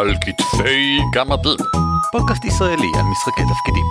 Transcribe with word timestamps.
על 0.00 0.14
כתפי 0.20 0.98
גמדים. 1.14 1.56
פודקאסט 2.12 2.44
ישראלי 2.44 2.86
על 2.98 3.02
משחקי 3.02 3.42
תפקידים. 3.42 3.84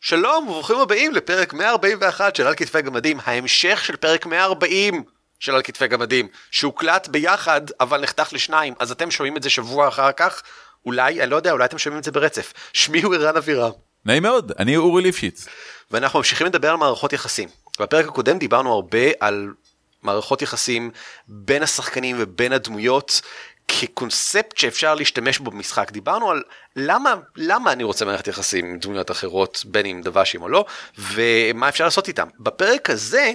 שלום 0.00 0.48
וברוכים 0.48 0.80
הבאים 0.80 1.12
לפרק 1.12 1.54
141 1.54 2.36
של 2.36 2.46
על 2.46 2.54
כתפי 2.54 2.82
גמדים, 2.82 3.18
ההמשך 3.24 3.84
של 3.84 3.96
פרק 3.96 4.26
140 4.26 5.02
של 5.40 5.54
על 5.54 5.62
כתפי 5.62 5.88
גמדים, 5.88 6.28
שהוקלט 6.50 7.08
ביחד 7.08 7.60
אבל 7.80 8.00
נחתך 8.00 8.32
לשניים, 8.32 8.74
אז 8.78 8.90
אתם 8.90 9.10
שומעים 9.10 9.36
את 9.36 9.42
זה 9.42 9.50
שבוע 9.50 9.88
אחר 9.88 10.12
כך, 10.12 10.42
אולי, 10.86 11.22
אני 11.22 11.30
לא 11.30 11.36
יודע, 11.36 11.52
אולי 11.52 11.64
אתם 11.64 11.78
שומעים 11.78 11.98
את 11.98 12.04
זה 12.04 12.12
ברצף. 12.12 12.52
שמי 12.72 13.02
הוא 13.02 13.14
ערן 13.14 13.36
אבירם. 13.36 13.87
נעים 14.08 14.22
מאוד, 14.22 14.52
אני 14.58 14.76
אורי 14.76 15.02
ליפשיץ. 15.02 15.46
ואנחנו 15.90 16.18
ממשיכים 16.18 16.46
לדבר 16.46 16.70
על 16.70 16.76
מערכות 16.76 17.12
יחסים. 17.12 17.48
בפרק 17.80 18.06
הקודם 18.06 18.38
דיברנו 18.38 18.72
הרבה 18.72 18.98
על 19.20 19.48
מערכות 20.02 20.42
יחסים 20.42 20.90
בין 21.28 21.62
השחקנים 21.62 22.16
ובין 22.18 22.52
הדמויות 22.52 23.20
כקונספט 23.68 24.56
שאפשר 24.56 24.94
להשתמש 24.94 25.38
בו 25.38 25.50
במשחק. 25.50 25.90
דיברנו 25.92 26.30
על 26.30 26.42
למה, 26.76 27.14
למה 27.36 27.72
אני 27.72 27.84
רוצה 27.84 28.04
מערכת 28.04 28.28
יחסים 28.28 28.64
עם 28.64 28.78
דמויות 28.78 29.10
אחרות, 29.10 29.64
בין 29.66 29.86
אם 29.86 30.00
דוושים 30.04 30.42
או 30.42 30.48
לא, 30.48 30.64
ומה 30.98 31.68
אפשר 31.68 31.84
לעשות 31.84 32.08
איתם. 32.08 32.28
בפרק 32.40 32.90
הזה 32.90 33.32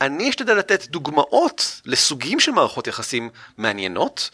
אני 0.00 0.30
אשתדל 0.30 0.54
לתת 0.54 0.86
דוגמאות 0.86 1.80
לסוגים 1.84 2.40
של 2.40 2.52
מערכות 2.52 2.86
יחסים 2.86 3.30
מעניינות, 3.58 4.30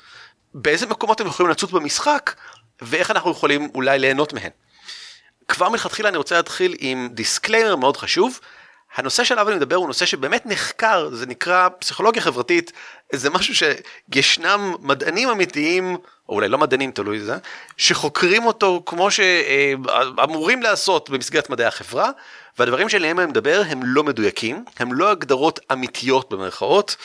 באיזה 0.54 0.86
מקומות 0.86 1.20
הם 1.20 1.26
יכולים 1.26 1.50
לצוץ 1.50 1.70
במשחק, 1.70 2.34
ואיך 2.82 3.10
אנחנו 3.10 3.30
יכולים 3.30 3.68
אולי 3.74 3.98
ליהנות 3.98 4.32
מהן. 4.32 4.50
כבר 5.48 5.68
מלכתחילה 5.68 6.08
אני 6.08 6.16
רוצה 6.16 6.36
להתחיל 6.36 6.76
עם 6.78 7.08
disclaimer 7.12 7.76
מאוד 7.76 7.96
חשוב. 7.96 8.40
הנושא 8.96 9.24
שעליו 9.24 9.48
אני 9.48 9.56
מדבר 9.56 9.76
הוא 9.76 9.86
נושא 9.86 10.06
שבאמת 10.06 10.46
נחקר, 10.46 11.08
זה 11.12 11.26
נקרא 11.26 11.68
פסיכולוגיה 11.78 12.22
חברתית, 12.22 12.72
זה 13.12 13.30
משהו 13.30 13.54
שישנם 13.54 14.74
מדענים 14.80 15.28
אמיתיים, 15.28 15.96
או 16.28 16.34
אולי 16.34 16.48
לא 16.48 16.58
מדענים, 16.58 16.90
תלוי 16.90 17.20
זה, 17.20 17.36
שחוקרים 17.76 18.46
אותו 18.46 18.82
כמו 18.86 19.10
שאמורים 19.10 20.62
לעשות 20.62 21.10
במסגרת 21.10 21.50
מדעי 21.50 21.66
החברה, 21.66 22.10
והדברים 22.58 22.88
שעליהם 22.88 23.20
אני 23.20 23.26
מדבר 23.26 23.62
הם 23.68 23.80
לא 23.84 24.04
מדויקים, 24.04 24.64
הם 24.78 24.92
לא 24.92 25.10
הגדרות 25.10 25.60
אמיתיות 25.72 26.32
במרכאות, 26.32 26.96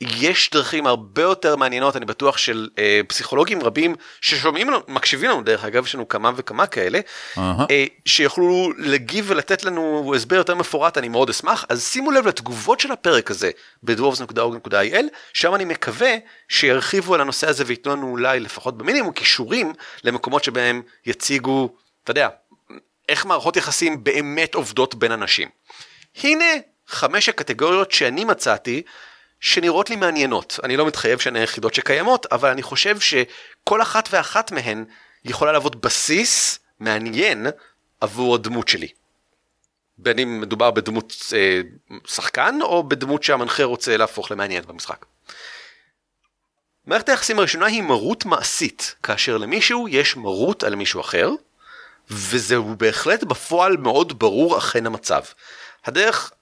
יש 0.00 0.50
דרכים 0.50 0.86
הרבה 0.86 1.22
יותר 1.22 1.56
מעניינות, 1.56 1.96
אני 1.96 2.04
בטוח 2.04 2.36
של 2.38 2.68
אה, 2.78 3.00
פסיכולוגים 3.08 3.62
רבים 3.62 3.94
ששומעים 4.20 4.70
לנו, 4.70 4.78
מקשיבים 4.88 5.30
לנו 5.30 5.42
דרך 5.42 5.64
אגב, 5.64 5.84
יש 5.84 5.94
לנו 5.94 6.08
כמה 6.08 6.30
וכמה 6.36 6.66
כאלה, 6.66 6.98
uh-huh. 6.98 7.40
אה, 7.70 7.84
שיוכלו 8.04 8.72
להגיב 8.76 9.24
ולתת 9.28 9.64
לנו 9.64 10.12
הסבר 10.16 10.36
יותר 10.36 10.54
מפורט, 10.54 10.98
אני 10.98 11.08
מאוד 11.08 11.30
אשמח. 11.30 11.64
אז 11.68 11.88
שימו 11.88 12.10
לב 12.10 12.26
לתגובות 12.26 12.80
של 12.80 12.92
הפרק 12.92 13.30
הזה 13.30 13.50
ב-dwarves.org.il, 13.82 15.04
שם 15.32 15.54
אני 15.54 15.64
מקווה 15.64 16.14
שירחיבו 16.48 17.14
על 17.14 17.20
הנושא 17.20 17.48
הזה 17.48 17.64
וייתנו 17.66 17.96
לנו 17.96 18.10
אולי 18.10 18.40
לפחות 18.40 18.78
במינימום 18.78 19.12
כישורים 19.12 19.72
למקומות 20.04 20.44
שבהם 20.44 20.82
יציגו, 21.06 21.74
אתה 22.04 22.10
יודע, 22.10 22.28
איך 23.08 23.26
מערכות 23.26 23.56
יחסים 23.56 24.04
באמת 24.04 24.54
עובדות 24.54 24.94
בין 24.94 25.12
אנשים. 25.12 25.48
הנה 26.22 26.44
חמש 26.86 27.28
הקטגוריות 27.28 27.92
שאני 27.92 28.24
מצאתי. 28.24 28.82
שנראות 29.40 29.90
לי 29.90 29.96
מעניינות. 29.96 30.60
אני 30.64 30.76
לא 30.76 30.86
מתחייב 30.86 31.18
שהן 31.18 31.36
היחידות 31.36 31.74
שקיימות, 31.74 32.26
אבל 32.26 32.50
אני 32.50 32.62
חושב 32.62 32.96
שכל 33.00 33.82
אחת 33.82 34.08
ואחת 34.12 34.52
מהן 34.52 34.84
יכולה 35.24 35.52
להוות 35.52 35.76
בסיס 35.76 36.58
מעניין 36.80 37.46
עבור 38.00 38.34
הדמות 38.34 38.68
שלי. 38.68 38.88
בין 39.98 40.18
אם 40.18 40.40
מדובר 40.40 40.70
בדמות 40.70 41.14
אה, 41.32 41.60
שחקן 42.06 42.58
או 42.62 42.88
בדמות 42.88 43.22
שהמנחה 43.22 43.64
רוצה 43.64 43.96
להפוך 43.96 44.30
למעניין 44.30 44.64
במשחק. 44.66 45.06
מערכת 46.86 47.08
היחסים 47.08 47.38
הראשונה 47.38 47.66
היא 47.66 47.82
מרות 47.82 48.24
מעשית, 48.24 48.94
כאשר 49.02 49.36
למישהו 49.38 49.88
יש 49.88 50.16
מרות 50.16 50.64
על 50.64 50.74
מישהו 50.74 51.00
אחר, 51.00 51.30
וזהו 52.10 52.74
בהחלט 52.76 53.24
בפועל 53.24 53.76
מאוד 53.76 54.18
ברור 54.18 54.58
אכן 54.58 54.86
המצב. 54.86 55.22
הדרך 55.84 56.32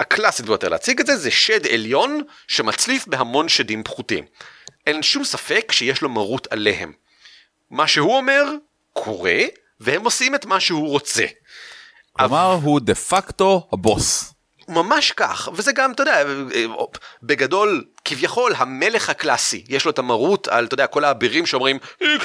הקלאסית 0.00 0.46
ביותר 0.46 0.68
להציג 0.68 1.00
את 1.00 1.06
זה 1.06 1.16
זה 1.16 1.30
שד 1.30 1.66
עליון 1.66 2.20
שמצליף 2.48 3.06
בהמון 3.06 3.48
שדים 3.48 3.84
פחותים. 3.84 4.24
אין 4.86 5.02
שום 5.02 5.24
ספק 5.24 5.72
שיש 5.72 6.02
לו 6.02 6.08
מרות 6.08 6.46
עליהם. 6.50 6.92
מה 7.70 7.86
שהוא 7.86 8.16
אומר 8.16 8.44
קורה 8.92 9.40
והם 9.80 10.04
עושים 10.04 10.34
את 10.34 10.44
מה 10.44 10.60
שהוא 10.60 10.88
רוצה. 10.88 11.24
כלומר 12.12 12.54
אבל... 12.54 12.64
הוא 12.64 12.80
דה 12.80 12.94
פקטו 12.94 13.68
הבוס. 13.72 14.34
ממש 14.68 15.12
כך 15.12 15.48
וזה 15.54 15.72
גם 15.72 15.92
אתה 15.92 16.02
יודע 16.02 16.24
בגדול 17.22 17.84
כביכול 18.04 18.52
המלך 18.56 19.10
הקלאסי 19.10 19.64
יש 19.68 19.84
לו 19.84 19.90
את 19.90 19.98
המרות 19.98 20.48
על 20.48 20.64
אתה 20.64 20.74
יודע 20.74 20.86
כל 20.86 21.04
האבירים 21.04 21.46
שאומרים 21.46 21.78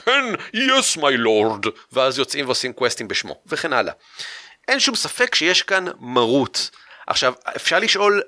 כן 0.05 0.23
yes 0.55 0.97
my 0.97 1.25
lord 1.25 1.69
ואז 1.91 2.19
יוצאים 2.19 2.45
ועושים 2.45 2.73
קווסטים 2.73 3.07
בשמו 3.07 3.41
וכן 3.47 3.73
הלאה. 3.73 3.93
אין 4.67 4.79
שום 4.79 4.95
ספק 4.95 5.35
שיש 5.35 5.61
כאן 5.61 5.85
מרות 5.99 6.69
עכשיו, 7.09 7.33
אפשר 7.55 7.79
לשאול 7.79 8.21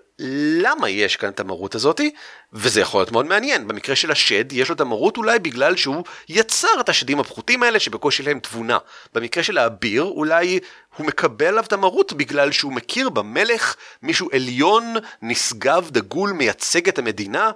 למה 0.61 0.89
יש 0.89 1.15
כאן 1.15 1.29
את 1.29 1.39
המרות 1.39 1.75
הזאתי, 1.75 2.11
וזה 2.53 2.81
יכול 2.81 2.99
להיות 2.99 3.11
מאוד 3.11 3.25
מעניין. 3.25 3.67
במקרה 3.67 3.95
של 3.95 4.11
השד, 4.11 4.51
יש 4.51 4.69
לו 4.69 4.75
את 4.75 4.81
המרות 4.81 5.17
אולי 5.17 5.39
בגלל 5.39 5.75
שהוא 5.75 6.03
יצר 6.29 6.79
את 6.79 6.89
השדים 6.89 7.19
הפחותים 7.19 7.63
האלה 7.63 7.79
שבקושי 7.79 8.23
להם 8.23 8.39
תבונה. 8.39 8.77
במקרה 9.13 9.43
של 9.43 9.57
האביר, 9.57 10.03
אולי 10.03 10.59
הוא 10.97 11.07
מקבל 11.07 11.45
עליו 11.45 11.63
את 11.63 11.73
המרות 11.73 12.13
בגלל 12.13 12.51
שהוא 12.51 12.73
מכיר 12.73 13.09
במלך 13.09 13.75
מישהו 14.01 14.29
עליון, 14.33 14.93
נשגב, 15.21 15.89
דגול, 15.91 16.31
מייצג 16.31 16.87
את 16.87 16.99
המדינה. 16.99 17.51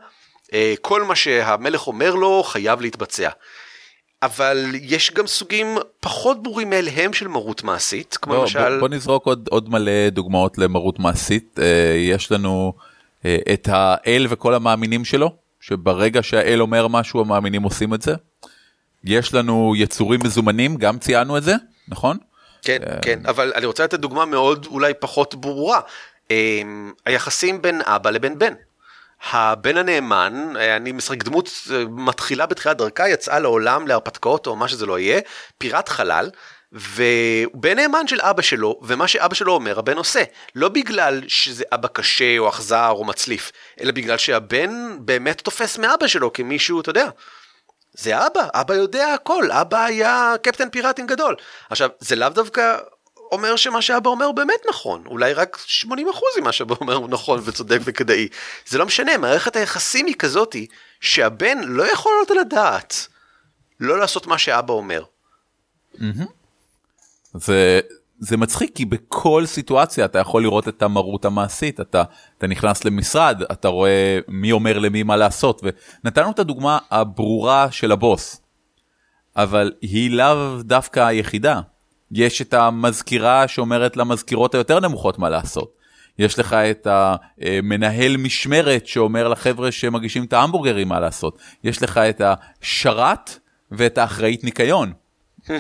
אה, 0.54 0.74
כל 0.82 1.04
מה 1.04 1.16
שהמלך 1.16 1.88
אומר 1.88 2.16
לו 2.16 2.44
חייב 2.44 2.82
להתבצע. 2.82 3.30
אבל 4.26 4.72
יש 4.74 5.12
גם 5.12 5.28
סוגים 5.28 5.78
פחות 6.00 6.44
ברורים 6.44 6.70
מאליהם 6.70 7.14
של 7.14 7.28
מרות 7.28 7.64
מעשית, 7.64 8.18
כמו 8.22 8.34
בוא, 8.34 8.42
למשל... 8.42 8.70
בוא, 8.70 8.80
בוא 8.80 8.90
נזרוק 8.90 9.26
עוד, 9.26 9.48
עוד 9.52 9.70
מלא 9.70 10.10
דוגמאות 10.10 10.58
למרות 10.58 11.00
מעשית. 11.00 11.60
אה, 11.62 11.96
יש 11.98 12.32
לנו 12.32 12.74
אה, 13.26 13.38
את 13.54 13.70
האל 13.72 14.28
וכל 14.30 14.54
המאמינים 14.54 15.06
שלו, 15.06 15.36
שברגע 15.60 16.24
שהאל 16.24 16.62
אומר 16.62 16.88
משהו 16.88 17.22
המאמינים 17.22 17.64
עושים 17.64 17.94
את 17.94 18.02
זה. 18.02 18.16
יש 19.04 19.34
לנו 19.34 19.74
יצורים 19.78 20.20
מזומנים, 20.24 20.76
גם 20.76 21.00
ציינו 21.00 21.38
את 21.38 21.44
זה, 21.44 21.56
נכון? 21.88 22.18
כן, 22.62 22.80
אה... 22.88 23.02
כן, 23.02 23.20
אבל 23.28 23.54
אני 23.56 23.66
רוצה 23.66 23.84
לתת 23.84 24.00
דוגמה 24.00 24.26
מאוד 24.26 24.66
אולי 24.66 24.94
פחות 25.00 25.36
ברורה. 25.36 25.80
היחסים 27.06 27.62
בין 27.62 27.82
אבא 27.82 28.10
לבין 28.10 28.40
בן. 28.40 28.54
הבן 29.32 29.78
הנאמן, 29.78 30.54
אה, 30.60 30.76
אני 30.76 30.92
משחק 30.92 31.24
דמות 31.24 31.50
אה, 31.72 31.84
מתחילה 31.90 32.46
בתחילת 32.46 32.78
דרכה, 32.78 33.10
יצאה 33.10 33.40
לעולם 33.40 33.88
להרפתקאות 33.88 34.48
או 34.48 34.56
מה 34.56 34.68
שזה 34.68 34.86
לא 34.86 35.00
יהיה, 35.00 35.22
פיראט 35.58 35.90
חלל, 35.90 36.30
והוא 36.72 37.62
בן 37.62 37.76
נאמן 37.76 38.08
של 38.08 38.22
אבא 38.22 38.42
שלו, 38.42 38.80
ומה 38.84 39.08
שאבא 39.08 39.36
שלו 39.36 39.54
אומר 39.54 39.80
הבן 39.80 39.98
עושה. 39.98 40.24
לא 40.56 40.70
בגלל 40.70 41.22
שזה 41.28 41.64
אבא 41.74 41.88
קשה 41.88 42.38
או 42.38 42.50
אכזר 42.50 42.90
או 42.90 43.06
מצליף, 43.06 43.52
אלא 43.82 43.92
בגלל 43.92 44.18
שהבן 44.18 44.98
באמת 45.06 45.42
תופס 45.42 45.78
מאבא 45.78 46.08
שלו 46.08 46.34
כמישהו, 46.34 46.82
אתה 46.82 46.90
יודע. 46.90 47.10
זה 47.98 48.28
אבא, 48.28 48.48
אבא 48.54 48.74
יודע 48.74 49.14
הכל, 49.14 49.52
אבא 49.52 49.86
היה 49.86 50.34
קפטן 50.42 50.70
פיראטים 50.70 51.08
גדול. 51.08 51.36
עכשיו, 51.70 51.90
זה 52.00 52.16
לאו 52.16 52.30
דווקא 52.30 52.78
אומר 53.36 53.56
שמה 53.56 53.82
שאבא 53.82 54.10
אומר 54.10 54.32
באמת 54.32 54.62
נכון, 54.70 55.04
אולי 55.06 55.34
רק 55.34 55.58
80% 55.84 55.88
ממה 56.42 56.52
שאבא 56.52 56.76
אומר 56.82 56.94
הוא 56.94 57.10
נכון 57.10 57.42
וצודק 57.46 57.80
וכדאי. 57.84 58.28
זה 58.68 58.78
לא 58.78 58.86
משנה, 58.86 59.18
מערכת 59.18 59.56
היחסים 59.56 60.06
היא 60.06 60.16
כזאתי 60.16 60.68
שהבן 61.00 61.58
לא 61.64 61.92
יכול 61.92 62.12
לעלות 62.14 62.32
על 62.32 62.40
הדעת 62.40 63.08
לא 63.80 64.00
לעשות 64.00 64.28
מה 64.28 64.38
שאבא 64.38 64.74
אומר. 64.74 65.04
זה, 67.34 67.80
זה 68.20 68.38
מצחיק 68.38 68.76
כי 68.76 68.86
בכל 68.86 69.46
סיטואציה 69.46 70.06
אתה 70.06 70.20
יכול 70.20 70.42
לראות 70.44 70.68
את 70.68 70.82
המרות 70.82 71.26
המעשית, 71.26 71.80
אתה, 71.80 72.04
אתה 72.38 72.48
נכנס 72.48 72.86
למשרד, 72.86 73.42
אתה 73.52 73.68
רואה 73.68 74.20
מי 74.28 74.52
אומר 74.52 74.80
למי 74.80 75.04
מה 75.04 75.16
לעשות, 75.16 75.62
ונתנו 76.04 76.32
את 76.32 76.40
הדוגמה 76.40 76.78
הברורה 76.92 77.72
של 77.72 77.92
הבוס, 77.92 78.42
אבל 79.36 79.74
היא 79.82 80.12
לאו 80.12 80.62
דווקא 80.62 81.00
היחידה. 81.00 81.62
יש 82.16 82.42
את 82.42 82.54
המזכירה 82.54 83.48
שאומרת 83.48 83.98
למזכירות 83.98 84.56
היותר 84.56 84.80
נמוכות 84.80 85.20
מה 85.20 85.30
לעשות. 85.30 85.76
יש 86.20 86.40
לך 86.40 86.54
את 86.54 86.88
המנהל 86.90 88.18
משמרת 88.18 88.88
שאומר 88.88 89.28
לחבר'ה 89.28 89.72
שמגישים 89.72 90.24
את 90.24 90.34
ההמבורגרים 90.34 90.88
מה 90.88 91.00
לעשות. 91.00 91.38
יש 91.64 91.84
לך 91.84 91.98
את 91.98 92.22
השרת 92.26 93.40
ואת 93.72 93.98
האחראית 93.98 94.44
ניקיון. 94.44 94.94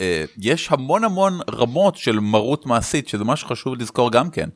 אה, 0.00 0.24
יש 0.38 0.68
המון 0.70 1.04
המון 1.04 1.40
רמות 1.54 1.96
של 1.96 2.18
מרות 2.18 2.66
מעשית 2.66 3.08
שזה 3.08 3.24
משהו 3.24 3.48
חשוב 3.48 3.80
לזכור 3.80 4.12
גם 4.12 4.30
כן. 4.30 4.48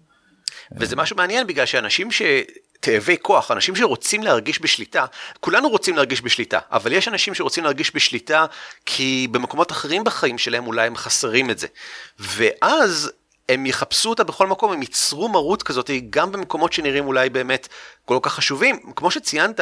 וזה 0.72 0.96
משהו 0.96 1.16
מעניין 1.16 1.46
בגלל 1.46 1.66
שאנשים 1.66 2.10
ש... 2.10 2.22
תאבי 2.80 3.16
כוח, 3.22 3.50
אנשים 3.50 3.76
שרוצים 3.76 4.22
להרגיש 4.22 4.62
בשליטה, 4.62 5.06
כולנו 5.40 5.68
רוצים 5.68 5.96
להרגיש 5.96 6.22
בשליטה, 6.22 6.58
אבל 6.72 6.92
יש 6.92 7.08
אנשים 7.08 7.34
שרוצים 7.34 7.64
להרגיש 7.64 7.94
בשליטה 7.94 8.46
כי 8.86 9.28
במקומות 9.30 9.72
אחרים 9.72 10.04
בחיים 10.04 10.38
שלהם 10.38 10.66
אולי 10.66 10.86
הם 10.86 10.96
חסרים 10.96 11.50
את 11.50 11.58
זה. 11.58 11.66
ואז 12.18 13.10
הם 13.48 13.66
יחפשו 13.66 14.10
אותה 14.10 14.24
בכל 14.24 14.46
מקום, 14.46 14.72
הם 14.72 14.82
ייצרו 14.82 15.28
מרות 15.28 15.62
כזאת 15.62 15.90
גם 16.10 16.32
במקומות 16.32 16.72
שנראים 16.72 17.06
אולי 17.06 17.28
באמת 17.28 17.68
כל 18.04 18.18
כך 18.22 18.34
חשובים. 18.34 18.92
כמו 18.96 19.10
שציינת, 19.10 19.60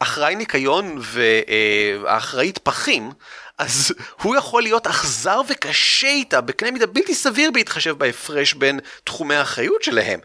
האחראי 0.00 0.34
ניקיון 0.34 0.98
והאחראית 1.00 2.58
פחים, 2.58 3.10
אז 3.58 3.94
הוא 4.22 4.36
יכול 4.36 4.62
להיות 4.62 4.86
אכזר 4.86 5.40
וקשה 5.48 6.08
איתה 6.08 6.40
בקנה 6.40 6.70
מידה 6.70 6.86
בלתי 6.86 7.14
סביר 7.14 7.50
בהתחשב 7.50 7.98
בהפרש 7.98 8.54
בין 8.54 8.80
תחומי 9.04 9.34
האחריות 9.34 9.82
שלהם. 9.82 10.20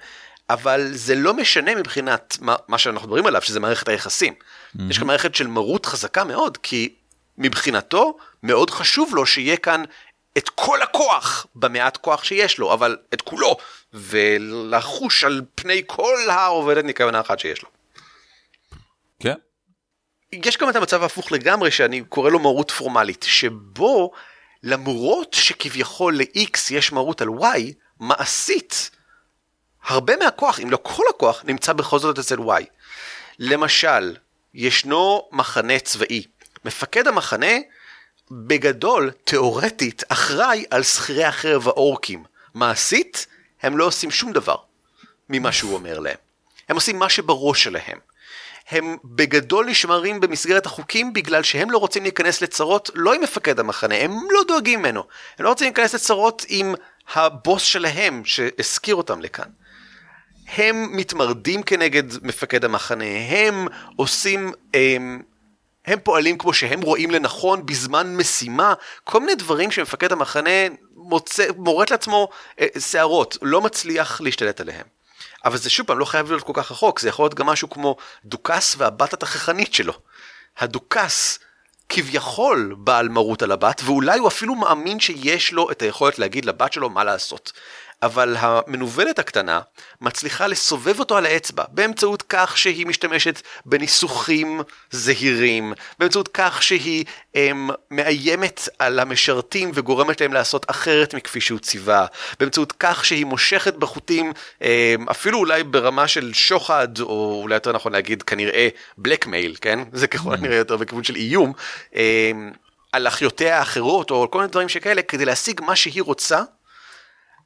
אבל 0.50 0.88
זה 0.92 1.16
לא 1.16 1.34
משנה 1.34 1.76
מבחינת 1.76 2.38
מה, 2.42 2.56
מה 2.68 2.78
שאנחנו 2.78 3.08
מדברים 3.08 3.28
עליו, 3.28 3.42
שזה 3.42 3.60
מערכת 3.60 3.88
היחסים. 3.88 4.34
Mm-hmm. 4.34 4.82
יש 4.90 4.98
כאן 4.98 5.08
מערכת 5.08 5.36
של 5.36 5.48
מרות 5.48 5.86
חזקה 5.86 6.24
מאוד, 6.24 6.58
כי 6.58 6.96
מבחינתו 7.38 8.18
מאוד 8.44 8.70
חשוב 8.70 9.16
לו 9.16 9.26
שיהיה 9.26 9.58
כאן 9.58 9.84
את 10.38 10.50
כל 10.50 10.82
הכוח 10.82 11.46
במעט 11.56 11.98
כוח 11.98 12.24
שיש 12.24 12.58
לו, 12.58 12.74
אבל 12.74 12.98
את 13.14 13.22
כולו, 13.22 13.58
ולחוש 13.94 15.24
על 15.24 15.42
פני 15.56 15.82
כל 15.88 16.30
העובדת 16.30 16.84
ניקיון 16.84 17.16
האחת 17.16 17.40
שיש 17.40 17.64
לו. 17.64 17.70
כן. 19.20 19.34
יש 20.32 20.58
גם 20.58 20.70
את 20.70 20.76
המצב 20.76 21.02
ההפוך 21.02 21.32
לגמרי 21.32 21.72
שאני 21.72 22.04
קורא 22.04 22.30
לו 22.30 22.40
מרות 22.40 22.72
פורמלית, 22.72 23.26
שבו 23.30 24.12
למרות 24.64 25.34
שכביכול 25.34 26.18
ל-X 26.18 26.58
יש 26.72 26.92
מרות 26.92 27.22
על 27.22 27.28
Y, 27.28 27.74
מעשית, 28.00 28.90
הרבה 29.88 30.18
מהכוח, 30.18 30.60
אם 30.60 30.72
לא 30.72 30.78
כל 30.84 31.04
הכוח, 31.10 31.44
נמצא 31.46 31.74
בכל 31.74 32.00
זאת 32.00 32.20
אצל 32.20 32.38
Y. 32.38 32.64
למשל, 33.40 34.16
ישנו 34.54 35.30
מחנה 35.32 35.80
צבאי. 35.80 36.24
מפקד 36.66 37.08
המחנה 37.08 37.54
בגדול, 38.32 39.12
תאורטית, 39.24 40.04
אחראי 40.10 40.66
על 40.70 40.84
שכירי 40.84 41.24
החרב 41.24 41.68
האורקים. 41.68 42.24
מעשית, 42.54 43.28
הם 43.62 43.78
לא 43.78 43.86
עושים 43.86 44.12
שום 44.12 44.32
דבר 44.32 44.56
ממה 45.30 45.52
שהוא 45.52 45.74
אומר 45.74 46.00
להם. 46.00 46.18
הם 46.70 46.76
עושים 46.76 47.00
מה 47.00 47.10
שבראש 47.10 47.64
שלהם. 47.64 48.00
הם 48.70 48.98
בגדול 49.04 49.66
נשמרים 49.66 50.20
במסגרת 50.20 50.66
החוקים 50.66 51.14
בגלל 51.14 51.44
שהם 51.44 51.72
לא 51.72 51.78
רוצים 51.78 52.04
להיכנס 52.04 52.42
לצרות 52.42 52.90
לא 52.94 53.14
עם 53.14 53.22
מפקד 53.22 53.60
המחנה, 53.60 53.96
הם 53.96 54.18
לא 54.32 54.42
דואגים 54.48 54.80
ממנו. 54.80 55.04
הם 55.38 55.46
לא 55.46 55.50
רוצים 55.50 55.66
להיכנס 55.66 55.94
לצרות 55.94 56.46
עם 56.48 56.76
הבוס 57.14 57.64
שלהם 57.64 58.26
שהזכיר 58.26 58.96
אותם 58.96 59.22
לכאן. 59.22 59.50
הם 60.56 60.98
מתמרדים 60.98 61.64
כנגד 61.64 62.04
מפקד 62.24 62.66
המחנה, 62.66 63.06
הם 63.30 63.68
עושים... 63.96 64.52
הם, 64.74 65.22
הם 65.86 66.00
פועלים 66.04 66.38
כמו 66.38 66.54
שהם 66.54 66.82
רואים 66.82 67.12
לנכון 67.12 67.66
בזמן 67.66 68.16
משימה, 68.16 68.74
כל 69.04 69.20
מיני 69.20 69.36
דברים 69.36 69.72
שמפקד 69.72 70.12
המחנה 70.12 70.50
מוצא, 70.96 71.48
מורט 71.58 71.92
לעצמו 71.92 72.30
אה, 72.60 72.68
שערות, 72.80 73.38
לא 73.42 73.62
מצליח 73.62 74.22
להשתלט 74.22 74.62
עליהם. 74.62 74.86
אבל 75.46 75.58
זה 75.58 75.70
שוב 75.70 75.88
פעם 75.88 76.00
לא 76.00 76.06
חייב 76.06 76.32
להיות 76.32 76.44
כל 76.44 76.54
כך 76.56 76.72
רחוק, 76.72 77.00
זה 77.00 77.10
יכול 77.10 77.24
להיות 77.24 77.34
גם 77.34 77.46
משהו 77.46 77.70
כמו 77.70 77.96
דוכס 78.26 78.76
והבת 78.78 79.14
התככנית 79.14 79.74
שלו. 79.74 79.94
הדוכס 80.58 81.40
כביכול 81.90 82.76
בעל 82.78 83.10
מרות 83.10 83.42
על 83.42 83.52
הבת, 83.52 83.82
ואולי 83.86 84.20
הוא 84.20 84.28
אפילו 84.28 84.56
מאמין 84.56 85.00
שיש 85.00 85.54
לו 85.54 85.72
את 85.72 85.82
היכולת 85.82 86.20
להגיד 86.20 86.46
לבת 86.46 86.74
שלו 86.74 86.90
מה 86.90 87.04
לעשות. 87.04 87.52
אבל 88.04 88.36
המנוולת 88.40 89.20
הקטנה 89.20 89.62
מצליחה 90.02 90.48
לסובב 90.48 91.00
אותו 91.00 91.18
על 91.18 91.26
האצבע 91.26 91.64
באמצעות 91.70 92.24
כך 92.30 92.58
שהיא 92.58 92.88
משתמשת 92.88 93.42
בניסוחים 93.66 94.62
זהירים, 94.92 95.74
באמצעות 96.00 96.30
כך 96.34 96.64
שהיא 96.64 97.06
הם, 97.36 97.70
מאיימת 97.92 98.70
על 98.80 99.00
המשרתים 99.00 99.72
וגורמת 99.74 100.22
להם 100.22 100.34
לעשות 100.34 100.70
אחרת 100.70 101.14
מכפי 101.14 101.42
שהוא 101.42 101.60
ציווה, 101.60 102.06
באמצעות 102.40 102.74
כך 102.80 103.06
שהיא 103.06 103.26
מושכת 103.26 103.74
בחוטים 103.74 104.34
הם, 104.62 105.10
אפילו 105.10 105.40
אולי 105.40 105.64
ברמה 105.64 106.08
של 106.08 106.34
שוחד, 106.34 107.00
או 107.00 107.40
אולי 107.42 107.56
יותר 107.56 107.72
נכון 107.72 107.92
להגיד 107.92 108.24
כנראה 108.24 108.68
בלקמייל, 108.98 109.56
כן? 109.62 109.80
זה 109.94 110.08
ככל 110.08 110.34
הנראה 110.34 110.58
יותר 110.58 110.78
בכיוון 110.78 111.04
של 111.04 111.16
איום. 111.16 111.54
הם, 111.94 112.52
על 112.92 113.08
אחיותיה 113.08 113.60
האחרות 113.60 114.12
או 114.12 114.32
כל 114.32 114.38
מיני 114.38 114.52
דברים 114.52 114.70
שכאלה 114.70 115.02
כדי 115.02 115.26
להשיג 115.26 115.62
מה 115.62 115.76
שהיא 115.76 116.04
רוצה 116.04 116.42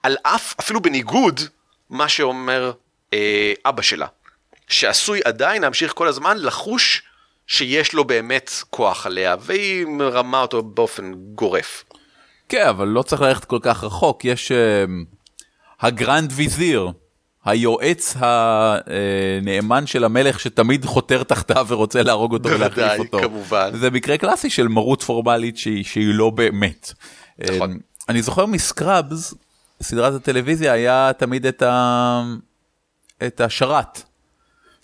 על 0.04 0.18
אף, 0.24 0.54
אפילו 0.60 0.82
בניגוד, 0.82 1.42
מה 1.90 2.10
שאומר 2.10 2.72
אה, 3.14 3.54
אבא 3.66 3.82
שלה. 3.82 4.08
שעשוי 4.68 5.20
עדיין 5.26 5.62
להמשיך 5.62 5.94
כל 5.94 6.08
הזמן 6.08 6.38
לחוש 6.38 7.02
שיש 7.48 7.94
לו 7.94 8.06
באמת 8.06 8.52
כוח 8.70 9.06
עליה, 9.06 9.36
והיא 9.40 9.86
מרמה 9.86 10.42
אותו 10.42 10.64
באופן 10.64 11.12
גורף. 11.36 11.84
כן, 12.50 12.68
אבל 12.68 12.88
לא 12.88 13.02
צריך 13.02 13.22
ללכת 13.22 13.46
כל 13.46 13.60
כך 13.62 13.84
רחוק, 13.84 14.26
יש 14.26 14.52
uh, 14.52 14.56
הגרנד 15.82 16.32
ויזיר, 16.36 16.92
היועץ 17.46 18.16
הנאמן 18.20 19.88
של 19.88 20.04
המלך 20.04 20.40
שתמיד 20.40 20.86
חותר 20.86 21.24
תחתיו 21.24 21.66
ורוצה 21.70 22.04
להרוג 22.04 22.34
אותו 22.34 22.50
ולהחליף 22.50 23.00
אותו. 23.00 23.20
כמובן. 23.20 23.70
זה 23.74 23.90
מקרה 23.90 24.18
קלאסי 24.18 24.50
של 24.50 24.68
מרות 24.68 25.04
פורמלית 25.04 25.58
שהיא, 25.58 25.84
שהיא 25.84 26.14
לא 26.14 26.30
באמת. 26.30 26.94
נכון. 27.40 27.78
אני 28.10 28.22
זוכר 28.22 28.46
מ 28.46 28.57
Scrubs, 28.57 29.34
סדרת 29.82 30.14
הטלוויזיה 30.14 30.74
היה 30.74 31.12
תמיד 31.18 31.46
את, 31.46 31.62
ה... 31.62 32.24
את 33.28 33.42
השרת. 33.42 34.02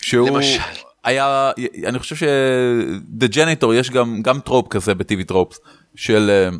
שהוא 0.01 0.29
למשל. 0.29 0.59
היה, 1.03 1.51
אני 1.85 1.99
חושב 1.99 2.15
ש 2.15 2.60
the 2.60 3.27
janitor 3.27 3.73
יש 3.73 3.89
גם, 3.89 4.21
גם 4.21 4.39
trope 4.39 4.67
כזה 4.67 4.95
ב 4.95 5.05
TV 5.05 5.23
Tropes, 5.23 5.59
של, 5.95 6.29
אה, 6.29 6.57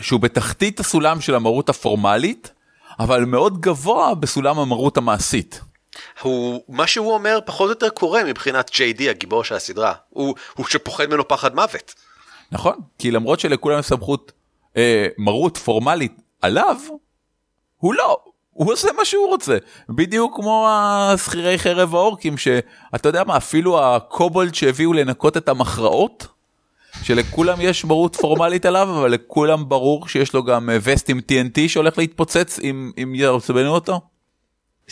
שהוא 0.00 0.20
בתחתית 0.20 0.80
הסולם 0.80 1.20
של 1.20 1.34
המרות 1.34 1.68
הפורמלית, 1.68 2.52
אבל 2.98 3.24
מאוד 3.24 3.60
גבוה 3.60 4.14
בסולם 4.14 4.58
המרות 4.58 4.96
המעשית. 4.96 5.60
הוא, 6.22 6.62
מה 6.68 6.86
שהוא 6.86 7.14
אומר 7.14 7.38
פחות 7.46 7.64
או 7.64 7.70
יותר 7.70 7.88
קורה 7.88 8.24
מבחינת 8.24 8.70
JD 8.70 9.10
הגיבור 9.10 9.44
של 9.44 9.54
הסדרה, 9.54 9.92
הוא, 10.10 10.34
הוא 10.54 10.66
שפוחד 10.66 11.06
ממנו 11.06 11.28
פחד 11.28 11.54
מוות. 11.54 11.94
נכון, 12.52 12.74
כי 12.98 13.10
למרות 13.10 13.40
שלכולם 13.40 13.78
יש 13.78 13.86
סמכות 13.86 14.32
אה, 14.76 15.06
מרות 15.18 15.56
פורמלית 15.56 16.12
עליו, 16.42 16.76
הוא 17.78 17.94
לא, 17.94 18.16
הוא 18.50 18.72
עושה 18.72 18.88
מה 18.96 19.04
שהוא 19.04 19.28
רוצה, 19.28 19.56
בדיוק 19.88 20.36
כמו 20.36 20.66
השכירי 20.70 21.58
חרב 21.58 21.94
האורקים 21.94 22.36
שאתה 22.38 23.08
יודע 23.08 23.24
מה 23.24 23.36
אפילו 23.36 23.84
הקובולד 23.84 24.54
שהביאו 24.54 24.92
לנקות 24.92 25.36
את 25.36 25.48
המכרעות, 25.48 26.26
שלכולם 27.02 27.58
יש 27.60 27.84
מרות 27.84 28.16
פורמלית 28.16 28.66
עליו 28.66 28.88
אבל 29.00 29.10
לכולם 29.10 29.68
ברור 29.68 30.08
שיש 30.08 30.34
לו 30.34 30.44
גם 30.44 30.68
וסט 30.82 31.10
עם 31.10 31.18
TNT 31.18 31.68
שהולך 31.68 31.98
להתפוצץ 31.98 32.58
אם, 32.62 32.92
אם 33.02 33.14
יעצבנו 33.14 33.70
אותו. 33.70 34.00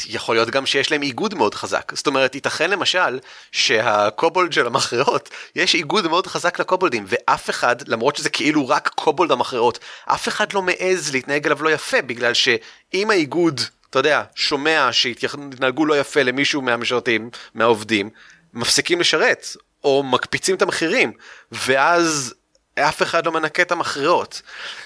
יכול 0.06 0.36
להיות 0.36 0.50
גם 0.50 0.66
שיש 0.66 0.90
להם 0.90 1.02
איגוד 1.02 1.34
מאוד 1.34 1.54
חזק. 1.54 1.92
זאת 1.94 2.06
אומרת, 2.06 2.34
ייתכן 2.34 2.70
למשל 2.70 3.18
שהקובולד 3.52 4.52
של 4.52 4.66
המכרעות, 4.66 5.30
יש 5.56 5.74
איגוד 5.74 6.08
מאוד 6.08 6.26
חזק 6.26 6.60
לקובולדים, 6.60 7.04
ואף 7.08 7.50
אחד, 7.50 7.88
למרות 7.88 8.16
שזה 8.16 8.30
כאילו 8.30 8.68
רק 8.68 8.88
קובולד 8.88 9.32
המכרעות, 9.32 9.78
אף 10.04 10.28
אחד 10.28 10.52
לא 10.52 10.62
מעז 10.62 11.12
להתנהג 11.12 11.46
אליו 11.46 11.62
לא 11.62 11.70
יפה, 11.70 12.02
בגלל 12.02 12.34
שאם 12.34 13.10
האיגוד, 13.10 13.60
אתה 13.90 13.98
יודע, 13.98 14.22
שומע 14.34 14.88
שהתנהגו 14.92 15.86
לא 15.86 15.98
יפה 16.00 16.22
למישהו 16.22 16.62
מהמשרתים, 16.62 17.30
מהעובדים, 17.54 18.10
מפסיקים 18.54 19.00
לשרת, 19.00 19.46
או 19.84 20.02
מקפיצים 20.02 20.56
את 20.56 20.62
המחירים, 20.62 21.12
ואז 21.52 22.34
אף 22.78 23.02
אחד 23.02 23.26
לא 23.26 23.32
מנקה 23.32 23.62
את 23.62 23.72
המכריעות. 23.72 24.42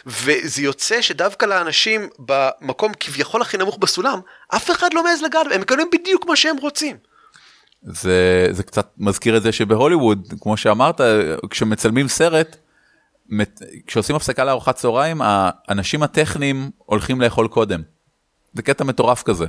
וזה 0.06 0.62
יוצא 0.62 1.02
שדווקא 1.02 1.46
לאנשים 1.46 2.08
במקום 2.18 2.92
כביכול 3.00 3.42
הכי 3.42 3.58
נמוך 3.58 3.78
בסולם, 3.78 4.20
אף 4.48 4.70
אחד 4.70 4.94
לא 4.94 5.04
מעז 5.04 5.22
לגעת, 5.22 5.46
הם 5.52 5.60
מקבלים 5.60 5.88
בדיוק 5.92 6.26
מה 6.26 6.36
שהם 6.36 6.56
רוצים. 6.56 6.96
זה, 7.82 8.48
זה 8.50 8.62
קצת 8.62 8.88
מזכיר 8.98 9.36
את 9.36 9.42
זה 9.42 9.52
שבהוליווד, 9.52 10.34
כמו 10.40 10.56
שאמרת, 10.56 11.00
כשמצלמים 11.50 12.08
סרט, 12.08 12.56
כשעושים 13.86 14.16
הפסקה 14.16 14.44
לארוחת 14.44 14.76
צהריים, 14.76 15.20
האנשים 15.24 16.02
הטכניים 16.02 16.70
הולכים 16.76 17.20
לאכול 17.20 17.48
קודם. 17.48 17.82
זה 18.54 18.62
קטע 18.62 18.84
מטורף 18.84 19.22
כזה. 19.22 19.46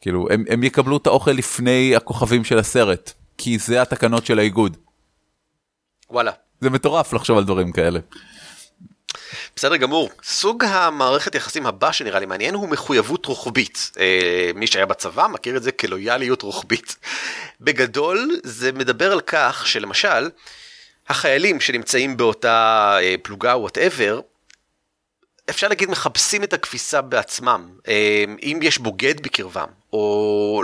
כאילו, 0.00 0.28
הם, 0.30 0.44
הם 0.48 0.62
יקבלו 0.62 0.96
את 0.96 1.06
האוכל 1.06 1.30
לפני 1.30 1.96
הכוכבים 1.96 2.44
של 2.44 2.58
הסרט, 2.58 3.12
כי 3.38 3.58
זה 3.58 3.82
התקנות 3.82 4.26
של 4.26 4.38
האיגוד. 4.38 4.76
וואלה. 6.10 6.32
זה 6.60 6.70
מטורף 6.70 7.12
לחשוב 7.12 7.38
על 7.38 7.44
דברים 7.44 7.72
כאלה. 7.72 8.00
בסדר 9.56 9.76
גמור. 9.76 10.10
סוג 10.22 10.64
המערכת 10.64 11.34
יחסים 11.34 11.66
הבא 11.66 11.92
שנראה 11.92 12.20
לי 12.20 12.26
מעניין 12.26 12.54
הוא 12.54 12.68
מחויבות 12.68 13.26
רוחבית. 13.26 13.90
אה, 13.98 14.50
מי 14.54 14.66
שהיה 14.66 14.86
בצבא 14.86 15.26
מכיר 15.26 15.56
את 15.56 15.62
זה 15.62 15.72
כלויאליות 15.72 16.42
רוחבית. 16.42 16.96
בגדול 17.60 18.40
זה 18.42 18.72
מדבר 18.72 19.12
על 19.12 19.20
כך 19.20 19.66
שלמשל, 19.66 20.30
החיילים 21.08 21.60
שנמצאים 21.60 22.16
באותה 22.16 22.96
אה, 23.00 23.14
פלוגה 23.22 23.56
וואטאבר, 23.56 24.20
אפשר 25.50 25.68
להגיד 25.68 25.90
מכבסים 25.90 26.44
את 26.44 26.52
הכביסה 26.52 27.00
בעצמם. 27.00 27.68
אה, 27.88 28.24
אם 28.42 28.58
יש 28.62 28.78
בוגד 28.78 29.20
בקרבם, 29.20 29.68
או 29.92 30.62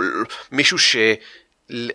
מישהו 0.51 0.79
ש... 0.79 0.95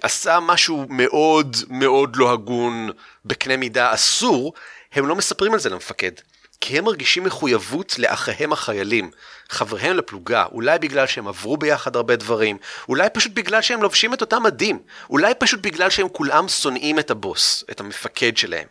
עשה 0.02 0.40
משהו 0.40 0.87
מאוד 0.88 1.56
מאוד 1.68 2.16
לא 2.16 2.32
הגון 2.32 2.90
בקנה 3.25 3.56
מידה 3.56 3.94
אסור, 3.94 4.52
הם 4.92 5.06
לא 5.06 5.16
מספרים 5.16 5.52
על 5.52 5.58
זה 5.58 5.70
למפקד. 5.70 6.12
כי 6.61 6.78
הם 6.78 6.85
מרגישים 6.85 7.25
מחויבות 7.25 7.99
לאחיהם 7.99 8.52
החיילים, 8.52 9.11
חבריהם 9.49 9.97
לפלוגה, 9.97 10.44
אולי 10.52 10.78
בגלל 10.78 11.06
שהם 11.06 11.28
עברו 11.28 11.56
ביחד 11.56 11.97
הרבה 11.97 12.16
דברים, 12.16 12.56
אולי 12.88 13.08
פשוט 13.12 13.32
בגלל 13.35 13.62
שהם 13.62 13.82
לובשים 13.82 14.14
את 14.14 14.20
אותם 14.20 14.42
מדים, 14.42 14.78
אולי 15.11 15.35
פשוט 15.38 15.61
בגלל 15.61 15.90
שהם 15.90 16.08
כולם 16.08 16.49
שונאים 16.49 16.99
את 16.99 17.11
הבוס, 17.11 17.64
את 17.70 17.80
המפקד 17.80 18.37
שלהם, 18.37 18.66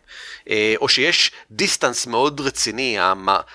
אה, 0.48 0.74
או 0.80 0.88
שיש 0.88 1.32
דיסטנס 1.50 2.06
מאוד 2.06 2.40
רציני, 2.40 2.98